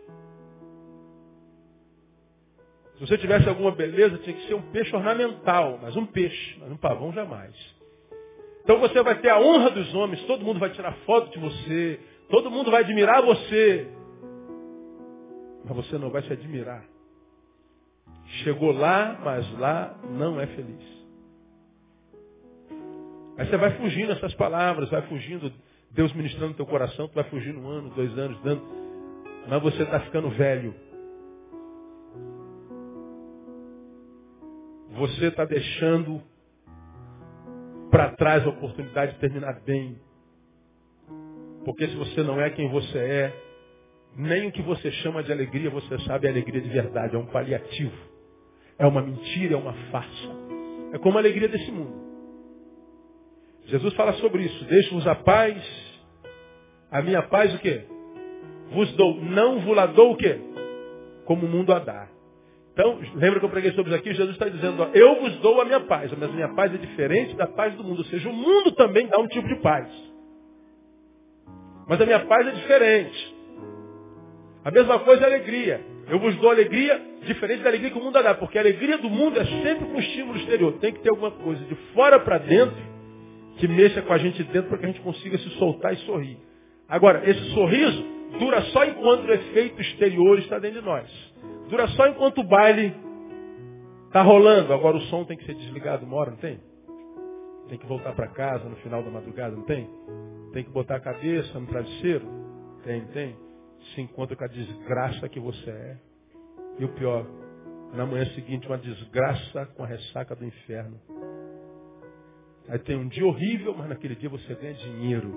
[2.95, 6.71] Se você tivesse alguma beleza, tinha que ser um peixe ornamental, mas um peixe, mas
[6.71, 7.55] um pavão jamais.
[8.63, 11.99] Então você vai ter a honra dos homens, todo mundo vai tirar foto de você,
[12.29, 13.87] todo mundo vai admirar você.
[15.65, 16.83] Mas você não vai se admirar.
[18.43, 20.97] Chegou lá, mas lá não é feliz.
[23.37, 25.51] Aí você vai fugindo essas palavras, vai fugindo,
[25.91, 28.63] Deus ministrando no teu coração, tu vai fugindo um ano, dois anos, dando.
[29.47, 30.73] Mas você está ficando velho.
[34.97, 36.21] você está deixando
[37.91, 39.97] para trás a oportunidade de terminar bem.
[41.67, 43.33] Porque se você não é quem você é,
[44.15, 47.25] nem o que você chama de alegria, você sabe é alegria de verdade, é um
[47.25, 47.91] paliativo.
[48.79, 50.29] É uma mentira, é uma farsa.
[50.93, 51.93] É como a alegria desse mundo.
[53.65, 54.63] Jesus fala sobre isso.
[54.63, 55.61] Deixe-vos a paz.
[56.89, 57.83] A minha paz o quê?
[58.71, 59.15] Vos dou.
[59.15, 60.39] Não vos la dou o quê?
[61.25, 62.07] Como o mundo a dá.
[62.71, 64.13] Então, lembra que eu preguei sobre isso aqui?
[64.13, 66.77] Jesus está dizendo, ó, eu vos dou a minha paz, mas a minha paz é
[66.77, 67.97] diferente da paz do mundo.
[67.97, 70.06] Ou seja, o mundo também dá um tipo de paz.
[71.87, 73.35] Mas a minha paz é diferente.
[74.63, 75.81] A mesma coisa é a alegria.
[76.09, 79.09] Eu vos dou alegria diferente da alegria que o mundo dá, porque a alegria do
[79.09, 80.73] mundo é sempre com estímulo exterior.
[80.79, 82.77] Tem que ter alguma coisa de fora para dentro
[83.57, 86.37] que mexa com a gente dentro para que a gente consiga se soltar e sorrir.
[86.87, 88.05] Agora, esse sorriso
[88.39, 91.09] dura só enquanto o efeito exterior está dentro de nós.
[91.69, 92.93] Dura só enquanto o baile
[94.07, 94.73] está rolando.
[94.73, 96.59] Agora o som tem que ser desligado uma hora, não tem?
[97.67, 99.89] Tem que voltar para casa no final da madrugada, não tem?
[100.53, 102.25] Tem que botar a cabeça no travesseiro?
[102.83, 103.35] Tem, tem.
[103.93, 105.97] Se encontra com a desgraça que você é.
[106.79, 107.25] E o pior,
[107.93, 110.99] na manhã seguinte, uma desgraça com a ressaca do inferno.
[112.67, 115.33] Aí tem um dia horrível, mas naquele dia você ganha dinheiro.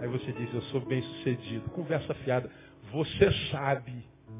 [0.00, 1.68] Aí você diz, eu sou bem sucedido.
[1.70, 2.50] Conversa fiada.
[2.92, 3.92] Você sabe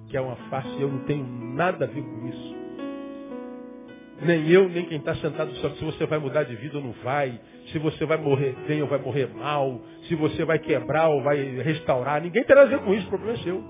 [0.08, 2.59] que é uma face e eu não tenho nada a ver com isso.
[4.22, 6.92] Nem eu, nem quem está sentado sabe se você vai mudar de vida ou não
[7.02, 7.40] vai.
[7.72, 9.80] Se você vai morrer bem ou vai morrer mal.
[10.08, 12.20] Se você vai quebrar ou vai restaurar.
[12.20, 13.64] Ninguém tem a ver com isso, o problema é seu.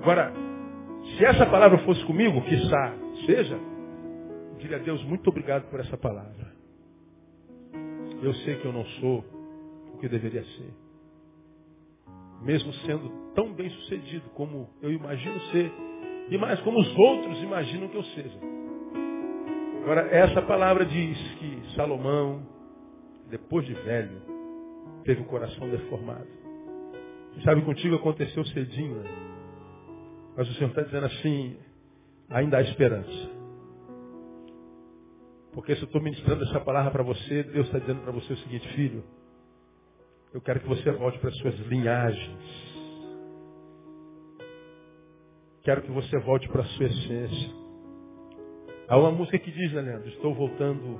[0.00, 0.32] Agora,
[1.16, 2.56] se essa palavra fosse comigo, que
[3.26, 3.58] seja,
[4.58, 6.52] diria a Deus, muito obrigado por essa palavra.
[8.22, 9.24] Eu sei que eu não sou
[9.94, 10.74] o que deveria ser.
[12.42, 15.72] Mesmo sendo tão bem sucedido como eu imagino ser,
[16.30, 18.38] e mais como os outros imaginam que eu seja.
[19.82, 22.46] Agora, essa palavra diz que Salomão,
[23.30, 24.20] depois de velho,
[25.04, 26.26] teve o coração deformado.
[27.44, 29.10] Sabe, contigo aconteceu cedinho, né?
[30.36, 31.56] mas o Senhor está dizendo assim,
[32.28, 33.30] ainda há esperança.
[35.52, 38.36] Porque se eu estou ministrando essa palavra para você, Deus está dizendo para você o
[38.38, 39.02] seguinte, filho,
[40.32, 42.67] eu quero que você volte para as suas linhagens.
[45.68, 47.50] Quero que você volte para a sua essência.
[48.88, 50.08] Há uma música que diz, né, Leandro?
[50.08, 50.98] Estou voltando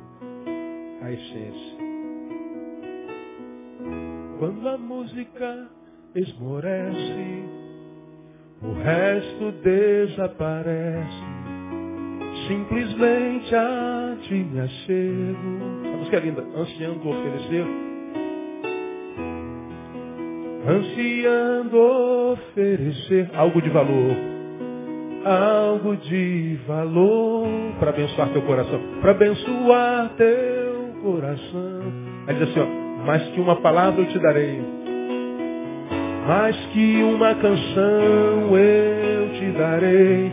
[1.00, 1.78] à essência.
[4.38, 5.70] Quando a música
[6.14, 7.44] esmorece,
[8.60, 11.24] o resto desaparece.
[12.46, 15.94] Simplesmente a ti me achego.
[15.94, 16.42] A música é linda.
[16.42, 17.66] Ansiando oferecer.
[20.68, 21.78] Ansiando
[22.34, 24.37] oferecer algo de valor
[25.24, 27.46] algo de valor
[27.78, 28.80] para abençoar teu coração.
[29.00, 31.82] Para abençoar teu coração.
[32.26, 34.60] Aí diz assim, ó, mais que uma palavra eu te darei.
[36.26, 40.32] Mais que uma canção eu te darei.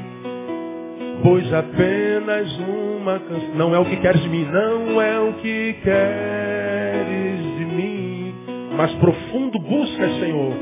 [1.23, 3.55] Pois apenas uma canção.
[3.55, 8.35] Não é o que queres de mim, não é o que queres de mim.
[8.75, 10.53] Mas profundo busca, Senhor.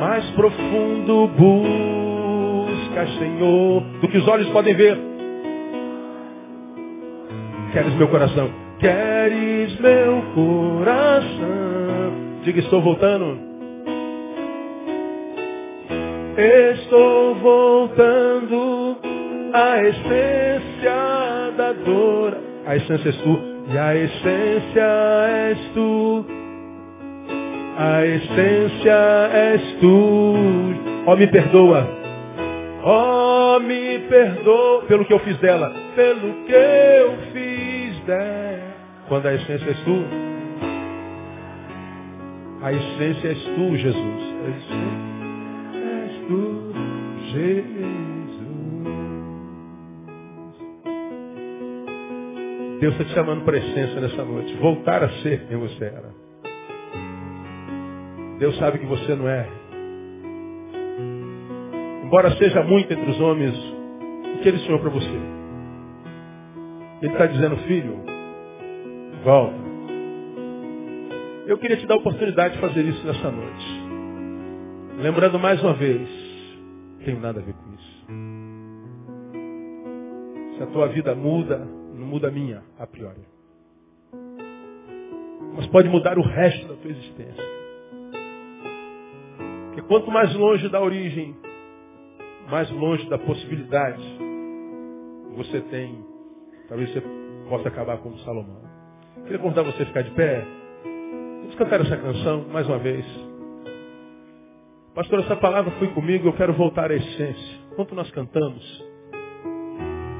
[0.00, 2.05] Mais profundo busca
[3.04, 4.96] Senhor, do que os olhos podem ver.
[7.72, 8.50] Queres meu coração?
[8.78, 12.12] Queres meu coração?
[12.42, 13.38] Diga, estou voltando.
[16.38, 18.96] Estou voltando
[19.52, 22.36] à essência da dor.
[22.66, 23.38] A essência és tu.
[23.68, 24.86] E a essência
[25.28, 26.24] és tu.
[27.78, 30.34] A essência és tu.
[31.06, 32.05] Ó, oh, me perdoa.
[32.88, 35.74] Oh, me perdoa pelo que eu fiz dela.
[35.96, 38.76] Pelo que eu fiz dela.
[39.08, 40.04] Quando a essência és tu.
[42.62, 44.22] A essência és tu, Jesus.
[44.46, 44.64] És
[46.28, 46.72] tu,
[47.32, 47.96] Jesus.
[52.78, 54.54] Deus está te chamando para a essência nessa noite.
[54.58, 56.14] Voltar a ser quem você era.
[58.38, 59.65] Deus sabe que você não é
[62.06, 63.52] embora seja muito entre os homens,
[64.36, 65.10] o que ele sonhou para você?
[67.02, 67.98] Ele está dizendo, filho,
[69.24, 69.66] volta.
[71.48, 73.66] Eu queria te dar a oportunidade de fazer isso nessa noite.
[74.98, 76.08] Lembrando mais uma vez,
[77.04, 78.06] tenho nada a ver com isso.
[80.56, 83.20] Se a tua vida muda, não muda a minha, a priori.
[85.56, 87.44] Mas pode mudar o resto da tua existência.
[89.66, 91.36] Porque quanto mais longe da origem
[92.50, 94.02] mais longe da possibilidade
[95.36, 96.02] você tem,
[96.68, 97.02] talvez você
[97.48, 98.62] possa acabar como Salomão.
[99.24, 100.44] Queria convidar você a ficar de pé.
[101.40, 103.04] Vamos cantar essa canção mais uma vez.
[104.94, 107.58] Pastor, essa palavra foi comigo, eu quero voltar à essência.
[107.72, 108.84] Enquanto nós cantamos,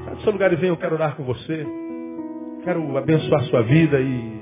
[0.05, 1.65] sai do seu lugar e vem, eu quero orar com você.
[2.63, 4.37] Quero abençoar sua vida e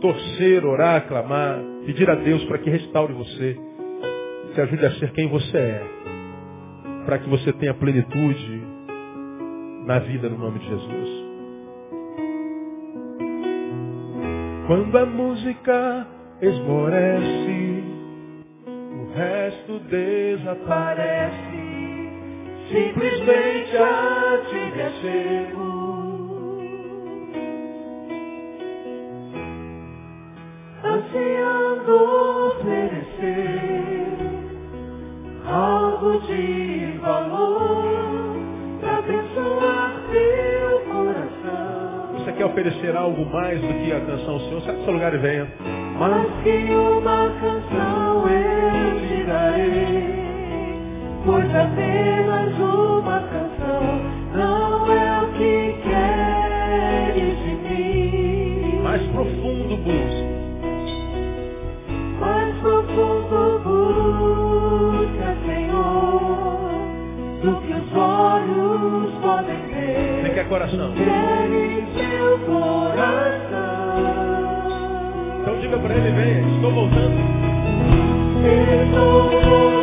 [0.00, 3.58] torcer, orar, clamar, pedir a Deus para que restaure você,
[4.54, 6.11] te ajude a ser quem você é
[7.04, 8.62] para que você tenha plenitude
[9.86, 11.22] na vida no nome de Jesus.
[14.66, 16.06] Quando a música
[16.40, 17.84] esmorece,
[18.66, 21.62] o resto desaparece.
[22.70, 25.72] Simplesmente a ti me achego.
[42.52, 44.60] Oferecer algo mais do que a canção Senhor?
[44.60, 45.48] Sai do seu lugar e venha.
[45.98, 50.04] Mais que uma canção eu te darei,
[51.24, 53.82] pois apenas uma canção
[54.34, 58.82] não é o que queres de mim.
[58.82, 60.32] Mais profundo busca.
[62.20, 66.70] Mais profundo busca, Senhor,
[67.42, 70.22] do que os olhos podem ver.
[70.22, 70.92] Você quer coração?
[72.22, 73.50] meu coração.
[75.40, 77.18] Então diga para ele, venha, estou voltando.
[78.44, 79.81] Estou voltando.